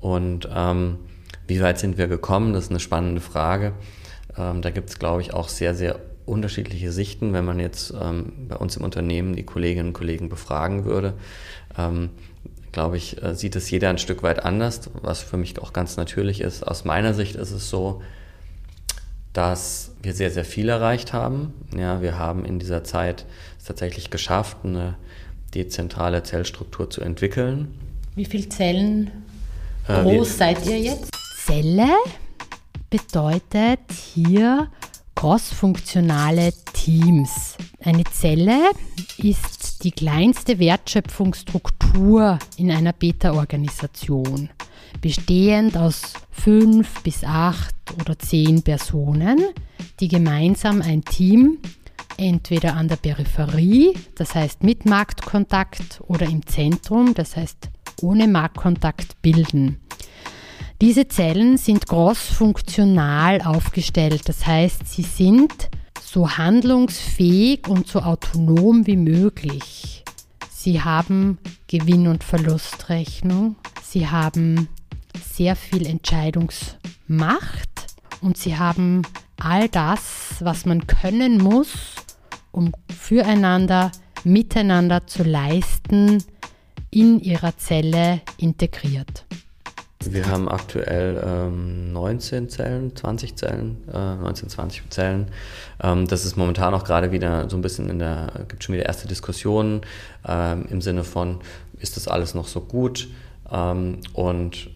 Und 0.00 0.48
ähm, 0.54 0.98
wie 1.46 1.60
weit 1.60 1.78
sind 1.78 1.98
wir 1.98 2.06
gekommen? 2.06 2.52
Das 2.52 2.64
ist 2.64 2.70
eine 2.70 2.80
spannende 2.80 3.20
Frage. 3.20 3.72
Ähm, 4.36 4.62
da 4.62 4.70
gibt 4.70 4.90
es, 4.90 4.98
glaube 4.98 5.22
ich, 5.22 5.34
auch 5.34 5.48
sehr, 5.48 5.74
sehr 5.74 5.98
unterschiedliche 6.26 6.92
Sichten. 6.92 7.32
Wenn 7.32 7.44
man 7.44 7.58
jetzt 7.58 7.92
ähm, 8.00 8.32
bei 8.48 8.56
uns 8.56 8.76
im 8.76 8.84
Unternehmen 8.84 9.34
die 9.34 9.42
Kolleginnen 9.42 9.88
und 9.88 9.94
Kollegen 9.94 10.28
befragen 10.28 10.84
würde, 10.84 11.14
ähm, 11.76 12.10
glaube 12.72 12.96
ich, 12.96 13.22
äh, 13.22 13.34
sieht 13.34 13.56
es 13.56 13.70
jeder 13.70 13.90
ein 13.90 13.98
Stück 13.98 14.22
weit 14.22 14.44
anders, 14.44 14.90
was 15.02 15.22
für 15.22 15.36
mich 15.36 15.58
auch 15.58 15.72
ganz 15.72 15.96
natürlich 15.96 16.40
ist. 16.40 16.62
Aus 16.62 16.84
meiner 16.84 17.14
Sicht 17.14 17.34
ist 17.34 17.50
es 17.50 17.68
so, 17.68 18.00
dass 19.32 19.92
wir 20.02 20.12
sehr, 20.12 20.30
sehr 20.30 20.44
viel 20.44 20.68
erreicht 20.68 21.12
haben. 21.12 21.54
Ja, 21.76 22.02
wir 22.02 22.18
haben 22.18 22.44
in 22.44 22.58
dieser 22.58 22.84
Zeit 22.84 23.26
es 23.58 23.64
tatsächlich 23.64 24.10
geschafft, 24.10 24.58
eine 24.64 24.96
dezentrale 25.54 26.22
Zellstruktur 26.22 26.90
zu 26.90 27.00
entwickeln. 27.00 27.74
Wie 28.14 28.24
viele 28.24 28.48
Zellen 28.48 29.10
äh, 29.88 30.02
groß 30.02 30.38
seid 30.38 30.66
ihr 30.66 30.78
jetzt? 30.78 31.10
Zelle 31.44 31.88
bedeutet 32.88 33.80
hier 34.14 34.68
crossfunktionale 35.14 36.52
Teams. 36.72 37.56
Eine 37.82 38.04
Zelle 38.04 38.72
ist 39.16 39.84
die 39.84 39.90
kleinste 39.90 40.58
Wertschöpfungsstruktur 40.58 42.38
in 42.58 42.70
einer 42.70 42.92
Beta-Organisation 42.92 44.50
bestehend 45.00 45.78
aus 45.78 46.12
fünf 46.30 47.02
bis 47.02 47.24
acht 47.24 47.74
oder 47.98 48.18
zehn 48.18 48.62
Personen, 48.62 49.38
die 49.98 50.08
gemeinsam 50.08 50.82
ein 50.82 51.02
Team 51.04 51.58
entweder 52.18 52.76
an 52.76 52.88
der 52.88 52.96
Peripherie, 52.96 53.94
das 54.14 54.34
heißt 54.34 54.62
mit 54.62 54.84
Marktkontakt, 54.84 56.02
oder 56.06 56.26
im 56.26 56.46
Zentrum, 56.46 57.14
das 57.14 57.36
heißt 57.36 57.70
ohne 58.02 58.28
Marktkontakt 58.28 59.22
bilden. 59.22 59.80
Diese 60.82 61.08
Zellen 61.08 61.56
sind 61.56 61.86
großfunktional 61.86 63.40
aufgestellt, 63.40 64.28
das 64.28 64.46
heißt, 64.46 64.86
sie 64.86 65.02
sind 65.02 65.70
so 66.12 66.28
handlungsfähig 66.28 67.68
und 67.68 67.86
so 67.86 68.00
autonom 68.00 68.86
wie 68.86 68.96
möglich. 68.96 70.02
Sie 70.50 70.82
haben 70.82 71.38
Gewinn- 71.68 72.08
und 72.08 72.24
Verlustrechnung, 72.24 73.54
sie 73.80 74.08
haben 74.08 74.68
sehr 75.32 75.54
viel 75.54 75.86
Entscheidungsmacht 75.86 77.70
und 78.20 78.36
sie 78.36 78.58
haben 78.58 79.02
all 79.38 79.68
das, 79.68 80.36
was 80.40 80.66
man 80.66 80.88
können 80.88 81.38
muss, 81.38 81.94
um 82.50 82.72
füreinander, 82.88 83.92
miteinander 84.24 85.06
zu 85.06 85.22
leisten, 85.22 86.24
in 86.90 87.20
ihrer 87.20 87.56
Zelle 87.56 88.20
integriert. 88.36 89.26
Wir 90.02 90.28
haben 90.28 90.48
aktuell 90.48 91.22
ähm, 91.22 91.92
19 91.92 92.48
Zellen, 92.48 92.96
20 92.96 93.36
Zellen, 93.36 93.76
äh, 93.92 94.14
19, 94.16 94.48
20 94.48 94.90
Zellen. 94.90 95.26
Ähm, 95.82 96.06
das 96.06 96.24
ist 96.24 96.36
momentan 96.36 96.72
auch 96.72 96.84
gerade 96.84 97.12
wieder 97.12 97.50
so 97.50 97.56
ein 97.58 97.60
bisschen 97.60 97.90
in 97.90 97.98
der, 97.98 98.32
gibt 98.48 98.64
schon 98.64 98.74
wieder 98.74 98.86
erste 98.86 99.06
Diskussionen 99.06 99.82
ähm, 100.26 100.64
im 100.70 100.80
Sinne 100.80 101.04
von, 101.04 101.40
ist 101.78 101.98
das 101.98 102.08
alles 102.08 102.34
noch 102.34 102.48
so 102.48 102.62
gut 102.62 103.08
ähm, 103.52 103.98
und 104.14 104.70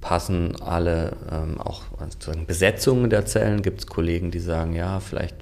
passen 0.00 0.54
alle 0.62 1.16
ähm, 1.32 1.60
auch 1.60 1.82
sozusagen 2.08 2.46
Besetzungen 2.46 3.10
der 3.10 3.26
Zellen. 3.26 3.62
Gibt 3.62 3.80
es 3.80 3.86
Kollegen, 3.88 4.30
die 4.30 4.38
sagen, 4.38 4.74
ja, 4.74 5.00
vielleicht 5.00 5.34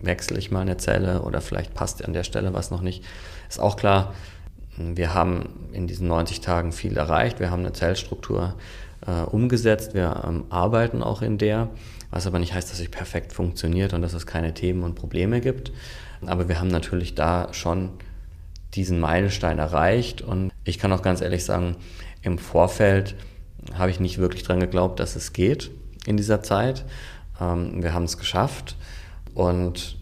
wechsle 0.00 0.38
ich 0.38 0.52
mal 0.52 0.60
eine 0.60 0.76
Zelle 0.76 1.22
oder 1.22 1.40
vielleicht 1.40 1.74
passt 1.74 2.04
an 2.04 2.12
der 2.12 2.22
Stelle 2.22 2.54
was 2.54 2.70
noch 2.70 2.80
nicht. 2.80 3.04
Ist 3.48 3.58
auch 3.58 3.76
klar, 3.76 4.14
wir 4.94 5.14
haben 5.14 5.68
in 5.72 5.86
diesen 5.86 6.08
90 6.08 6.40
Tagen 6.40 6.72
viel 6.72 6.96
erreicht. 6.96 7.40
Wir 7.40 7.50
haben 7.50 7.60
eine 7.60 7.72
Zellstruktur 7.72 8.54
äh, 9.06 9.22
umgesetzt. 9.22 9.94
Wir 9.94 10.22
ähm, 10.26 10.44
arbeiten 10.50 11.02
auch 11.02 11.22
in 11.22 11.38
der, 11.38 11.68
was 12.10 12.26
aber 12.26 12.38
nicht 12.38 12.54
heißt, 12.54 12.70
dass 12.70 12.78
sie 12.78 12.88
perfekt 12.88 13.32
funktioniert 13.32 13.92
und 13.92 14.02
dass 14.02 14.14
es 14.14 14.26
keine 14.26 14.54
Themen 14.54 14.82
und 14.82 14.94
Probleme 14.94 15.40
gibt. 15.40 15.72
Aber 16.26 16.48
wir 16.48 16.60
haben 16.60 16.68
natürlich 16.68 17.14
da 17.14 17.52
schon 17.52 17.90
diesen 18.74 19.00
Meilenstein 19.00 19.58
erreicht 19.58 20.22
und 20.22 20.52
ich 20.64 20.78
kann 20.78 20.92
auch 20.92 21.02
ganz 21.02 21.20
ehrlich 21.20 21.44
sagen, 21.44 21.76
im 22.22 22.38
Vorfeld 22.38 23.16
habe 23.74 23.90
ich 23.90 24.00
nicht 24.00 24.18
wirklich 24.18 24.42
dran 24.42 24.60
geglaubt, 24.60 25.00
dass 25.00 25.16
es 25.16 25.32
geht 25.32 25.70
in 26.06 26.16
dieser 26.16 26.42
Zeit. 26.42 26.84
Ähm, 27.40 27.82
wir 27.82 27.94
haben 27.94 28.04
es 28.04 28.18
geschafft 28.18 28.76
und 29.34 29.96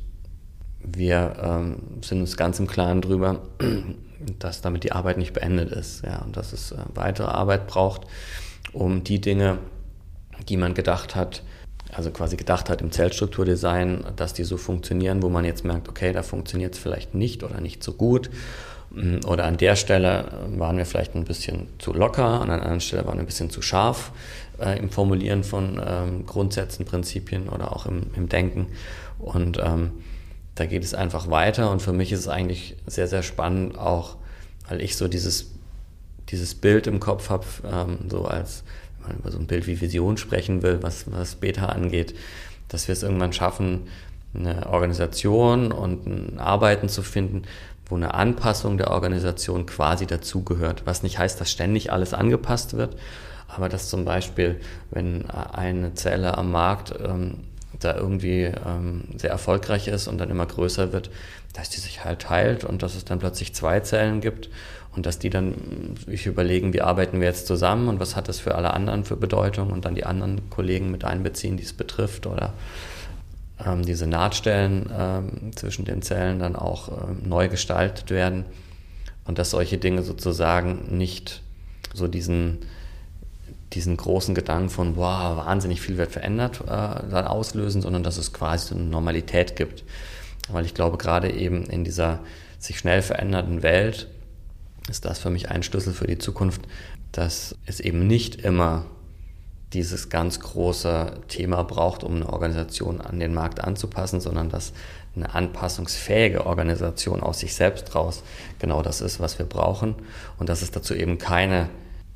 wir 0.80 1.36
ähm, 1.42 1.76
sind 2.02 2.20
uns 2.20 2.36
ganz 2.36 2.58
im 2.58 2.66
Klaren 2.66 3.00
darüber, 3.00 3.42
dass 4.38 4.60
damit 4.60 4.84
die 4.84 4.92
Arbeit 4.92 5.18
nicht 5.18 5.32
beendet 5.32 5.70
ist 5.70 6.04
ja, 6.04 6.18
und 6.22 6.36
dass 6.36 6.52
es 6.52 6.72
äh, 6.72 6.76
weitere 6.94 7.28
Arbeit 7.28 7.66
braucht, 7.66 8.02
um 8.72 9.04
die 9.04 9.20
Dinge, 9.20 9.58
die 10.48 10.56
man 10.56 10.74
gedacht 10.74 11.14
hat, 11.14 11.42
also 11.92 12.10
quasi 12.10 12.36
gedacht 12.36 12.68
hat 12.68 12.82
im 12.82 12.90
Zellstrukturdesign, 12.90 14.04
dass 14.16 14.34
die 14.34 14.44
so 14.44 14.56
funktionieren, 14.56 15.22
wo 15.22 15.28
man 15.28 15.44
jetzt 15.44 15.64
merkt, 15.64 15.88
okay, 15.88 16.12
da 16.12 16.22
funktioniert 16.22 16.74
es 16.74 16.80
vielleicht 16.80 17.14
nicht 17.14 17.42
oder 17.42 17.60
nicht 17.60 17.82
so 17.82 17.92
gut. 17.92 18.30
Mm, 18.90 19.18
oder 19.26 19.44
an 19.44 19.56
der 19.56 19.76
Stelle 19.76 20.26
waren 20.56 20.76
wir 20.76 20.86
vielleicht 20.86 21.14
ein 21.14 21.24
bisschen 21.24 21.68
zu 21.78 21.92
locker, 21.92 22.24
an 22.24 22.50
einer 22.50 22.62
anderen 22.62 22.80
Stelle 22.80 23.06
waren 23.06 23.16
wir 23.16 23.22
ein 23.22 23.26
bisschen 23.26 23.50
zu 23.50 23.62
scharf 23.62 24.12
äh, 24.60 24.78
im 24.78 24.90
Formulieren 24.90 25.44
von 25.44 25.80
ähm, 25.84 26.26
Grundsätzen, 26.26 26.84
Prinzipien 26.84 27.48
oder 27.48 27.74
auch 27.74 27.86
im, 27.86 28.10
im 28.14 28.28
Denken. 28.28 28.66
Und 29.18 29.58
ähm, 29.58 29.92
da 30.58 30.66
geht 30.66 30.82
es 30.82 30.92
einfach 30.92 31.30
weiter 31.30 31.70
und 31.70 31.80
für 31.80 31.92
mich 31.92 32.10
ist 32.10 32.20
es 32.20 32.28
eigentlich 32.28 32.76
sehr, 32.86 33.06
sehr 33.06 33.22
spannend, 33.22 33.78
auch 33.78 34.16
weil 34.68 34.82
ich 34.82 34.96
so 34.96 35.06
dieses, 35.06 35.52
dieses 36.30 36.56
Bild 36.56 36.88
im 36.88 36.98
Kopf 36.98 37.30
habe, 37.30 37.46
ähm, 37.64 37.98
so 38.10 38.24
als, 38.24 38.64
wenn 38.98 39.08
man 39.08 39.18
über 39.18 39.30
so 39.30 39.38
ein 39.38 39.46
Bild 39.46 39.68
wie 39.68 39.80
Vision 39.80 40.16
sprechen 40.16 40.62
will, 40.62 40.82
was, 40.82 41.10
was 41.12 41.36
Beta 41.36 41.66
angeht, 41.66 42.14
dass 42.66 42.88
wir 42.88 42.92
es 42.92 43.04
irgendwann 43.04 43.32
schaffen, 43.32 43.86
eine 44.34 44.68
Organisation 44.68 45.70
und 45.70 46.06
ein 46.06 46.38
Arbeiten 46.40 46.88
zu 46.88 47.02
finden, 47.02 47.42
wo 47.86 47.94
eine 47.94 48.14
Anpassung 48.14 48.78
der 48.78 48.90
Organisation 48.90 49.64
quasi 49.64 50.06
dazugehört. 50.06 50.82
Was 50.84 51.02
nicht 51.02 51.18
heißt, 51.18 51.40
dass 51.40 51.50
ständig 51.50 51.92
alles 51.92 52.12
angepasst 52.14 52.76
wird, 52.76 52.96
aber 53.46 53.68
dass 53.68 53.88
zum 53.88 54.04
Beispiel, 54.04 54.60
wenn 54.90 55.30
eine 55.30 55.94
Zelle 55.94 56.36
am 56.36 56.50
Markt 56.50 56.94
ähm, 57.02 57.44
da 57.80 57.96
irgendwie 57.96 58.44
ähm, 58.66 59.04
sehr 59.16 59.30
erfolgreich 59.30 59.88
ist 59.88 60.08
und 60.08 60.18
dann 60.18 60.30
immer 60.30 60.46
größer 60.46 60.92
wird, 60.92 61.10
dass 61.52 61.70
die 61.70 61.80
sich 61.80 62.04
halt 62.04 62.20
teilt 62.22 62.64
und 62.64 62.82
dass 62.82 62.94
es 62.94 63.04
dann 63.04 63.18
plötzlich 63.18 63.54
zwei 63.54 63.80
Zellen 63.80 64.20
gibt 64.20 64.48
und 64.94 65.06
dass 65.06 65.18
die 65.18 65.30
dann 65.30 65.54
sich 66.06 66.26
überlegen, 66.26 66.72
wie 66.72 66.82
arbeiten 66.82 67.20
wir 67.20 67.28
jetzt 67.28 67.46
zusammen 67.46 67.88
und 67.88 68.00
was 68.00 68.16
hat 68.16 68.28
das 68.28 68.40
für 68.40 68.54
alle 68.54 68.72
anderen 68.74 69.04
für 69.04 69.16
Bedeutung 69.16 69.70
und 69.70 69.84
dann 69.84 69.94
die 69.94 70.04
anderen 70.04 70.50
Kollegen 70.50 70.90
mit 70.90 71.04
einbeziehen, 71.04 71.56
die 71.56 71.62
es 71.62 71.72
betrifft 71.72 72.26
oder 72.26 72.54
ähm, 73.64 73.84
diese 73.84 74.06
Nahtstellen 74.06 74.90
ähm, 74.96 75.52
zwischen 75.54 75.84
den 75.84 76.02
Zellen 76.02 76.38
dann 76.38 76.56
auch 76.56 76.88
ähm, 76.88 77.28
neu 77.28 77.48
gestaltet 77.48 78.10
werden 78.10 78.44
und 79.24 79.38
dass 79.38 79.50
solche 79.50 79.78
Dinge 79.78 80.02
sozusagen 80.02 80.96
nicht 80.96 81.42
so 81.94 82.08
diesen 82.08 82.58
diesen 83.72 83.96
großen 83.96 84.34
Gedanken 84.34 84.70
von, 84.70 84.96
wow, 84.96 85.36
wahnsinnig 85.36 85.80
viel 85.80 85.98
wird 85.98 86.12
verändert, 86.12 86.60
äh, 86.62 86.66
dann 86.66 87.26
auslösen, 87.26 87.82
sondern 87.82 88.02
dass 88.02 88.16
es 88.16 88.32
quasi 88.32 88.68
so 88.68 88.74
eine 88.74 88.84
Normalität 88.84 89.56
gibt. 89.56 89.84
Weil 90.48 90.64
ich 90.64 90.74
glaube, 90.74 90.96
gerade 90.96 91.30
eben 91.30 91.64
in 91.64 91.84
dieser 91.84 92.20
sich 92.58 92.78
schnell 92.78 93.02
verändernden 93.02 93.62
Welt 93.62 94.08
ist 94.88 95.04
das 95.04 95.18
für 95.18 95.30
mich 95.30 95.50
ein 95.50 95.62
Schlüssel 95.62 95.92
für 95.92 96.06
die 96.06 96.18
Zukunft, 96.18 96.62
dass 97.12 97.54
es 97.66 97.80
eben 97.80 98.06
nicht 98.06 98.36
immer 98.36 98.86
dieses 99.74 100.08
ganz 100.08 100.40
große 100.40 101.20
Thema 101.28 101.62
braucht, 101.62 102.02
um 102.02 102.16
eine 102.16 102.32
Organisation 102.32 103.02
an 103.02 103.20
den 103.20 103.34
Markt 103.34 103.62
anzupassen, 103.62 104.20
sondern 104.20 104.48
dass 104.48 104.72
eine 105.14 105.34
anpassungsfähige 105.34 106.46
Organisation 106.46 107.22
aus 107.22 107.40
sich 107.40 107.54
selbst 107.54 107.94
raus 107.94 108.22
genau 108.58 108.82
das 108.82 109.00
ist, 109.00 109.20
was 109.20 109.38
wir 109.38 109.46
brauchen 109.46 109.94
und 110.38 110.48
dass 110.48 110.62
es 110.62 110.70
dazu 110.70 110.94
eben 110.94 111.18
keine 111.18 111.68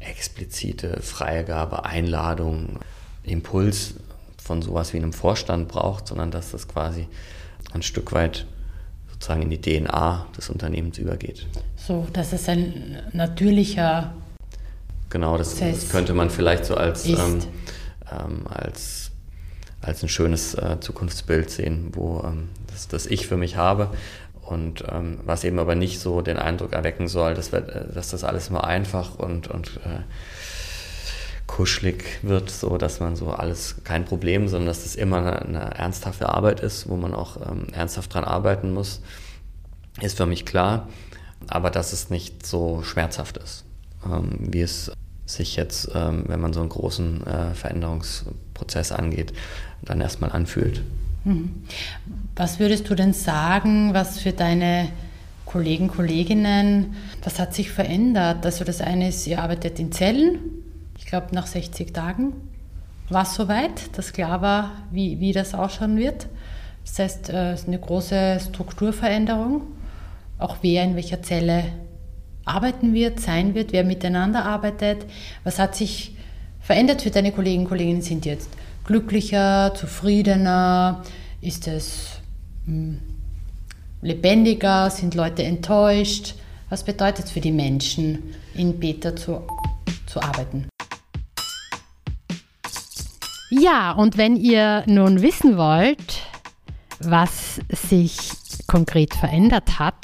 explizite 0.02 1.00
Freigabe, 1.00 1.84
Einladung, 1.84 2.80
Impuls 3.22 3.94
von 4.42 4.62
sowas 4.62 4.92
wie 4.92 4.98
einem 4.98 5.12
Vorstand 5.12 5.68
braucht, 5.68 6.08
sondern 6.08 6.30
dass 6.30 6.50
das 6.50 6.68
quasi 6.68 7.08
ein 7.72 7.82
Stück 7.82 8.12
weit 8.12 8.46
sozusagen 9.10 9.42
in 9.42 9.50
die 9.50 9.60
DNA 9.60 10.26
des 10.36 10.50
Unternehmens 10.50 10.98
übergeht. 10.98 11.46
So, 11.76 12.06
dass 12.12 12.32
es 12.32 12.48
ein 12.48 13.00
natürlicher 13.12 14.12
Genau, 15.12 15.36
das, 15.36 15.58
das 15.58 15.90
könnte 15.90 16.14
man 16.14 16.30
vielleicht 16.30 16.64
so 16.64 16.74
als, 16.74 17.04
ähm, 17.04 17.40
ähm, 18.10 18.46
als, 18.48 19.10
als 19.82 20.02
ein 20.02 20.08
schönes 20.08 20.54
äh, 20.54 20.78
Zukunftsbild 20.80 21.50
sehen, 21.50 21.90
wo 21.92 22.22
ähm, 22.24 22.48
das, 22.68 22.88
das 22.88 23.04
ich 23.04 23.26
für 23.26 23.36
mich 23.36 23.56
habe. 23.56 23.90
Und 24.52 24.84
ähm, 24.88 25.20
was 25.24 25.44
eben 25.44 25.58
aber 25.58 25.74
nicht 25.74 26.00
so 26.00 26.20
den 26.20 26.38
Eindruck 26.38 26.72
erwecken 26.72 27.08
soll, 27.08 27.34
dass, 27.34 27.52
wir, 27.52 27.68
äh, 27.68 27.92
dass 27.92 28.10
das 28.10 28.24
alles 28.24 28.50
nur 28.50 28.64
einfach 28.64 29.18
und, 29.18 29.48
und 29.48 29.80
äh, 29.84 30.00
kuschelig 31.46 32.04
wird, 32.22 32.50
so 32.50 32.78
dass 32.78 33.00
man 33.00 33.16
so 33.16 33.30
alles 33.30 33.76
kein 33.84 34.04
Problem, 34.04 34.48
sondern 34.48 34.68
dass 34.68 34.84
das 34.84 34.94
immer 34.94 35.18
eine, 35.18 35.42
eine 35.42 35.74
ernsthafte 35.74 36.28
Arbeit 36.28 36.60
ist, 36.60 36.88
wo 36.88 36.96
man 36.96 37.14
auch 37.14 37.36
ähm, 37.36 37.66
ernsthaft 37.72 38.14
dran 38.14 38.24
arbeiten 38.24 38.72
muss, 38.72 39.02
ist 40.00 40.16
für 40.16 40.26
mich 40.26 40.46
klar. 40.46 40.88
Aber 41.48 41.70
dass 41.70 41.92
es 41.92 42.08
nicht 42.08 42.46
so 42.46 42.82
schmerzhaft 42.82 43.36
ist, 43.36 43.64
ähm, 44.06 44.30
wie 44.38 44.62
es 44.62 44.92
sich 45.26 45.56
jetzt, 45.56 45.90
ähm, 45.94 46.24
wenn 46.26 46.40
man 46.40 46.52
so 46.52 46.60
einen 46.60 46.68
großen 46.68 47.26
äh, 47.26 47.54
Veränderungsprozess 47.54 48.92
angeht, 48.92 49.32
dann 49.82 50.00
erstmal 50.00 50.30
anfühlt. 50.30 50.82
Mhm. 51.24 51.64
Was 52.36 52.58
würdest 52.58 52.88
du 52.88 52.94
denn 52.94 53.12
sagen, 53.12 53.94
was 53.94 54.20
für 54.20 54.32
deine 54.32 54.88
Kollegen, 55.44 55.88
Kolleginnen, 55.88 56.94
was 57.22 57.38
hat 57.38 57.54
sich 57.54 57.70
verändert? 57.70 58.44
Also 58.44 58.64
das 58.64 58.80
eine 58.80 59.08
ist, 59.08 59.26
ihr 59.26 59.42
arbeitet 59.42 59.78
in 59.78 59.92
Zellen, 59.92 60.38
ich 60.98 61.06
glaube 61.06 61.34
nach 61.34 61.46
60 61.46 61.92
Tagen 61.92 62.32
war 63.12 63.24
es 63.24 63.34
soweit, 63.34 63.96
dass 63.96 64.12
klar 64.12 64.40
war, 64.40 64.70
wie, 64.90 65.20
wie 65.20 65.32
das 65.32 65.54
ausschauen 65.54 65.96
wird. 65.96 66.28
Das 66.84 66.98
heißt, 66.98 67.30
äh, 67.30 67.52
es 67.52 67.62
ist 67.62 67.68
eine 67.68 67.78
große 67.78 68.40
Strukturveränderung, 68.48 69.62
auch 70.38 70.56
wer 70.62 70.84
in 70.84 70.96
welcher 70.96 71.22
Zelle 71.22 71.64
arbeiten 72.44 72.94
wird, 72.94 73.20
sein 73.20 73.54
wird, 73.54 73.72
wer 73.72 73.84
miteinander 73.84 74.44
arbeitet. 74.44 75.06
Was 75.44 75.58
hat 75.58 75.76
sich 75.76 76.16
verändert 76.60 77.02
für 77.02 77.10
deine 77.10 77.32
Kollegen 77.32 77.66
Kolleginnen? 77.66 78.02
Sind 78.02 78.24
jetzt 78.24 78.48
glücklicher, 78.84 79.74
zufriedener? 79.74 81.02
Ist 81.40 81.66
es 81.68 82.20
hm, 82.66 83.00
lebendiger? 84.00 84.90
Sind 84.90 85.14
Leute 85.14 85.42
enttäuscht? 85.44 86.34
Was 86.68 86.84
bedeutet 86.84 87.26
es 87.26 87.30
für 87.30 87.40
die 87.40 87.52
Menschen, 87.52 88.34
in 88.54 88.78
Beta 88.78 89.14
zu, 89.14 89.42
zu 90.06 90.20
arbeiten? 90.20 90.66
Ja, 93.50 93.92
und 93.92 94.16
wenn 94.16 94.36
ihr 94.36 94.82
nun 94.86 95.20
wissen 95.20 95.58
wollt, 95.58 96.22
was 97.00 97.60
sich 97.68 98.16
konkret 98.66 99.12
verändert 99.12 99.78
hat, 99.78 99.94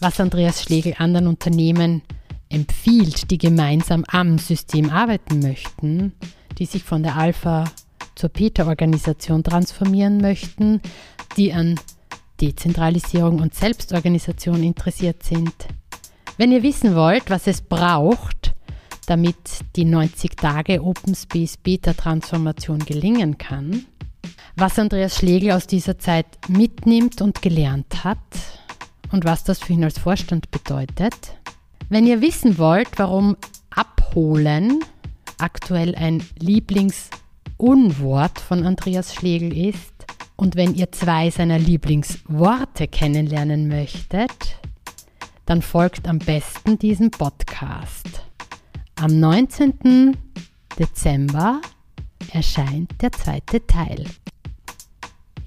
was 0.00 0.18
Andreas 0.18 0.62
Schlegel 0.62 0.94
anderen 0.96 1.26
Unternehmen 1.26 2.02
empfiehlt, 2.48 3.30
die 3.30 3.36
gemeinsam 3.36 4.04
am 4.08 4.38
System 4.38 4.90
arbeiten 4.90 5.40
möchten, 5.40 6.14
die 6.58 6.66
sich 6.66 6.82
von 6.82 7.02
der 7.02 7.16
Alpha 7.16 7.64
zur 8.14 8.30
Beta-Organisation 8.30 9.44
transformieren 9.44 10.18
möchten, 10.18 10.80
die 11.36 11.52
an 11.52 11.78
Dezentralisierung 12.40 13.40
und 13.40 13.54
Selbstorganisation 13.54 14.62
interessiert 14.62 15.22
sind. 15.22 15.52
Wenn 16.36 16.52
ihr 16.52 16.62
wissen 16.62 16.94
wollt, 16.94 17.30
was 17.30 17.46
es 17.46 17.62
braucht, 17.62 18.54
damit 19.06 19.36
die 19.76 19.84
90 19.84 20.36
Tage 20.36 20.82
Open 20.82 21.14
Space 21.14 21.56
Beta 21.56 21.94
Transformation 21.94 22.78
gelingen 22.80 23.38
kann, 23.38 23.86
was 24.56 24.78
Andreas 24.78 25.16
Schlegel 25.16 25.52
aus 25.52 25.66
dieser 25.66 25.98
Zeit 25.98 26.26
mitnimmt 26.48 27.22
und 27.22 27.40
gelernt 27.40 28.04
hat 28.04 28.18
und 29.12 29.24
was 29.24 29.44
das 29.44 29.60
für 29.60 29.72
ihn 29.72 29.84
als 29.84 29.98
Vorstand 29.98 30.50
bedeutet. 30.50 31.14
Wenn 31.88 32.06
ihr 32.06 32.20
wissen 32.20 32.58
wollt, 32.58 32.98
warum 32.98 33.36
abholen 33.70 34.80
aktuell 35.38 35.94
ein 35.94 36.22
Lieblingsunwort 36.38 38.40
von 38.40 38.66
Andreas 38.66 39.14
Schlegel 39.14 39.56
ist 39.56 39.94
und 40.36 40.56
wenn 40.56 40.74
ihr 40.74 40.92
zwei 40.92 41.30
seiner 41.30 41.58
Lieblingsworte 41.58 42.88
kennenlernen 42.88 43.68
möchtet, 43.68 44.58
dann 45.46 45.62
folgt 45.62 46.06
am 46.06 46.18
besten 46.18 46.78
diesem 46.78 47.10
Podcast. 47.10 48.22
Am 48.96 49.18
19. 49.18 50.14
Dezember 50.78 51.62
erscheint 52.32 53.00
der 53.00 53.12
zweite 53.12 53.66
Teil. 53.66 54.04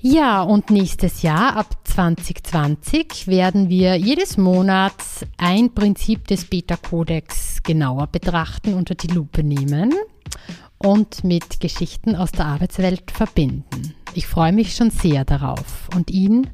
Ja, 0.03 0.41
und 0.41 0.71
nächstes 0.71 1.21
Jahr, 1.21 1.55
ab 1.55 1.77
2020, 1.83 3.27
werden 3.27 3.69
wir 3.69 3.95
jedes 3.97 4.35
Monat 4.35 4.95
ein 5.37 5.75
Prinzip 5.75 6.25
des 6.25 6.45
Beta-Kodex 6.45 7.61
genauer 7.61 8.07
betrachten, 8.07 8.73
unter 8.73 8.95
die 8.95 9.09
Lupe 9.09 9.43
nehmen 9.43 9.93
und 10.79 11.23
mit 11.23 11.59
Geschichten 11.59 12.15
aus 12.15 12.31
der 12.31 12.47
Arbeitswelt 12.47 13.11
verbinden. 13.11 13.93
Ich 14.15 14.25
freue 14.25 14.53
mich 14.53 14.73
schon 14.73 14.89
sehr 14.89 15.23
darauf 15.23 15.87
und 15.95 16.09
ihn, 16.09 16.49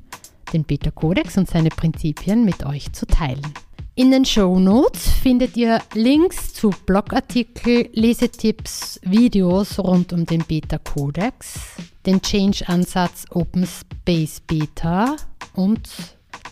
den 0.51 0.65
Beta-Kodex 0.65 1.37
und 1.37 1.49
seine 1.49 1.69
Prinzipien 1.69 2.43
mit 2.43 2.65
euch 2.65 2.91
zu 2.91 3.07
teilen. 3.07 3.53
In 3.95 4.11
den 4.11 4.25
Show 4.25 4.59
Notes 4.59 5.07
findet 5.07 5.55
ihr 5.55 5.81
Links 5.93 6.53
zu 6.53 6.71
Blogartikel, 6.85 7.89
Lesetipps, 7.93 8.99
Videos 9.03 9.79
rund 9.79 10.11
um 10.11 10.25
den 10.25 10.43
Beta-Kodex, 10.43 11.77
den 12.07 12.21
Change-Ansatz 12.21 13.25
Open 13.31 13.67
Space 13.67 14.39
Beta 14.39 15.17
und 15.53 15.89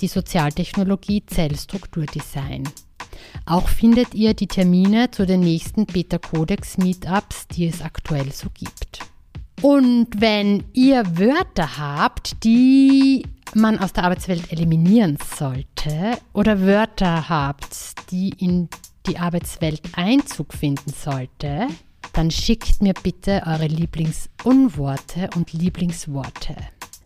die 0.01 0.07
Sozialtechnologie 0.07 1.25
Zellstrukturdesign. 1.25 2.67
Auch 3.45 3.69
findet 3.69 4.13
ihr 4.13 4.33
die 4.33 4.47
Termine 4.47 5.09
zu 5.11 5.25
den 5.25 5.39
nächsten 5.39 5.85
Beta-Codex-Meetups, 5.85 7.47
die 7.47 7.67
es 7.67 7.81
aktuell 7.81 8.31
so 8.33 8.49
gibt. 8.53 8.99
Und 9.61 10.07
wenn 10.17 10.65
ihr 10.73 11.03
Wörter 11.17 11.77
habt, 11.77 12.43
die 12.43 13.25
man 13.53 13.79
aus 13.79 13.93
der 13.93 14.03
Arbeitswelt 14.03 14.51
eliminieren 14.51 15.17
sollte 15.37 16.17
oder 16.33 16.61
Wörter 16.61 17.29
habt, 17.29 18.11
die 18.11 18.29
in 18.37 18.67
die 19.07 19.17
Arbeitswelt 19.17 19.81
Einzug 19.95 20.53
finden 20.53 20.91
sollte, 20.91 21.67
dann 22.15 22.31
schickt 22.31 22.81
mir 22.81 22.93
bitte 22.93 23.43
eure 23.45 23.67
Lieblingsunworte 23.67 25.29
und 25.35 25.51
Lieblingsworte. 25.51 26.55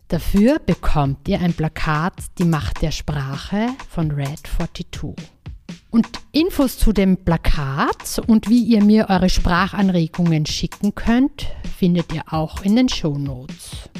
Dafür 0.06 0.60
bekommt 0.60 1.26
ihr 1.28 1.40
ein 1.40 1.52
Plakat 1.52 2.14
Die 2.38 2.44
Macht 2.44 2.80
der 2.80 2.92
Sprache 2.92 3.70
von 3.88 4.12
Red 4.12 4.46
42. 4.46 4.86
Und 5.90 6.06
Infos 6.30 6.78
zu 6.78 6.92
dem 6.92 7.16
Plakat 7.16 8.22
und 8.28 8.48
wie 8.48 8.62
ihr 8.62 8.84
mir 8.84 9.10
eure 9.10 9.28
Sprachanregungen 9.28 10.46
schicken 10.46 10.94
könnt, 10.94 11.48
findet 11.76 12.12
ihr 12.12 12.22
auch 12.32 12.62
in 12.62 12.76
den 12.76 12.88
Show 12.88 13.18
Notes. 13.18 13.90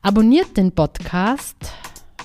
Abonniert 0.00 0.56
den 0.56 0.70
Podcast, 0.70 1.72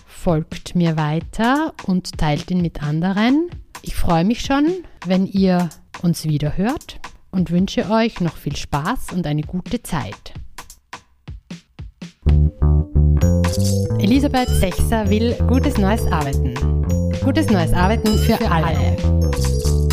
folgt 0.06 0.76
mir 0.76 0.96
weiter 0.96 1.74
und 1.88 2.20
teilt 2.20 2.52
ihn 2.52 2.62
mit 2.62 2.84
anderen. 2.84 3.50
Ich 3.82 3.96
freue 3.96 4.26
mich 4.26 4.42
schon, 4.42 4.68
wenn 5.08 5.26
ihr 5.26 5.70
uns 6.04 6.26
wieder 6.26 6.56
hört 6.56 7.00
und 7.36 7.52
wünsche 7.52 7.90
euch 7.92 8.22
noch 8.22 8.38
viel 8.38 8.56
Spaß 8.56 9.12
und 9.14 9.28
eine 9.28 9.42
gute 9.42 9.84
Zeit. 9.84 10.34
Elisabeth 14.00 14.50
Sechser 14.50 15.10
will 15.10 15.36
gutes 15.48 15.78
neues 15.78 16.06
Arbeiten. 16.12 16.54
Gutes 17.24 17.50
neues 17.50 17.74
Arbeiten 17.74 18.18
für, 18.20 18.40
alle. 18.50 19.85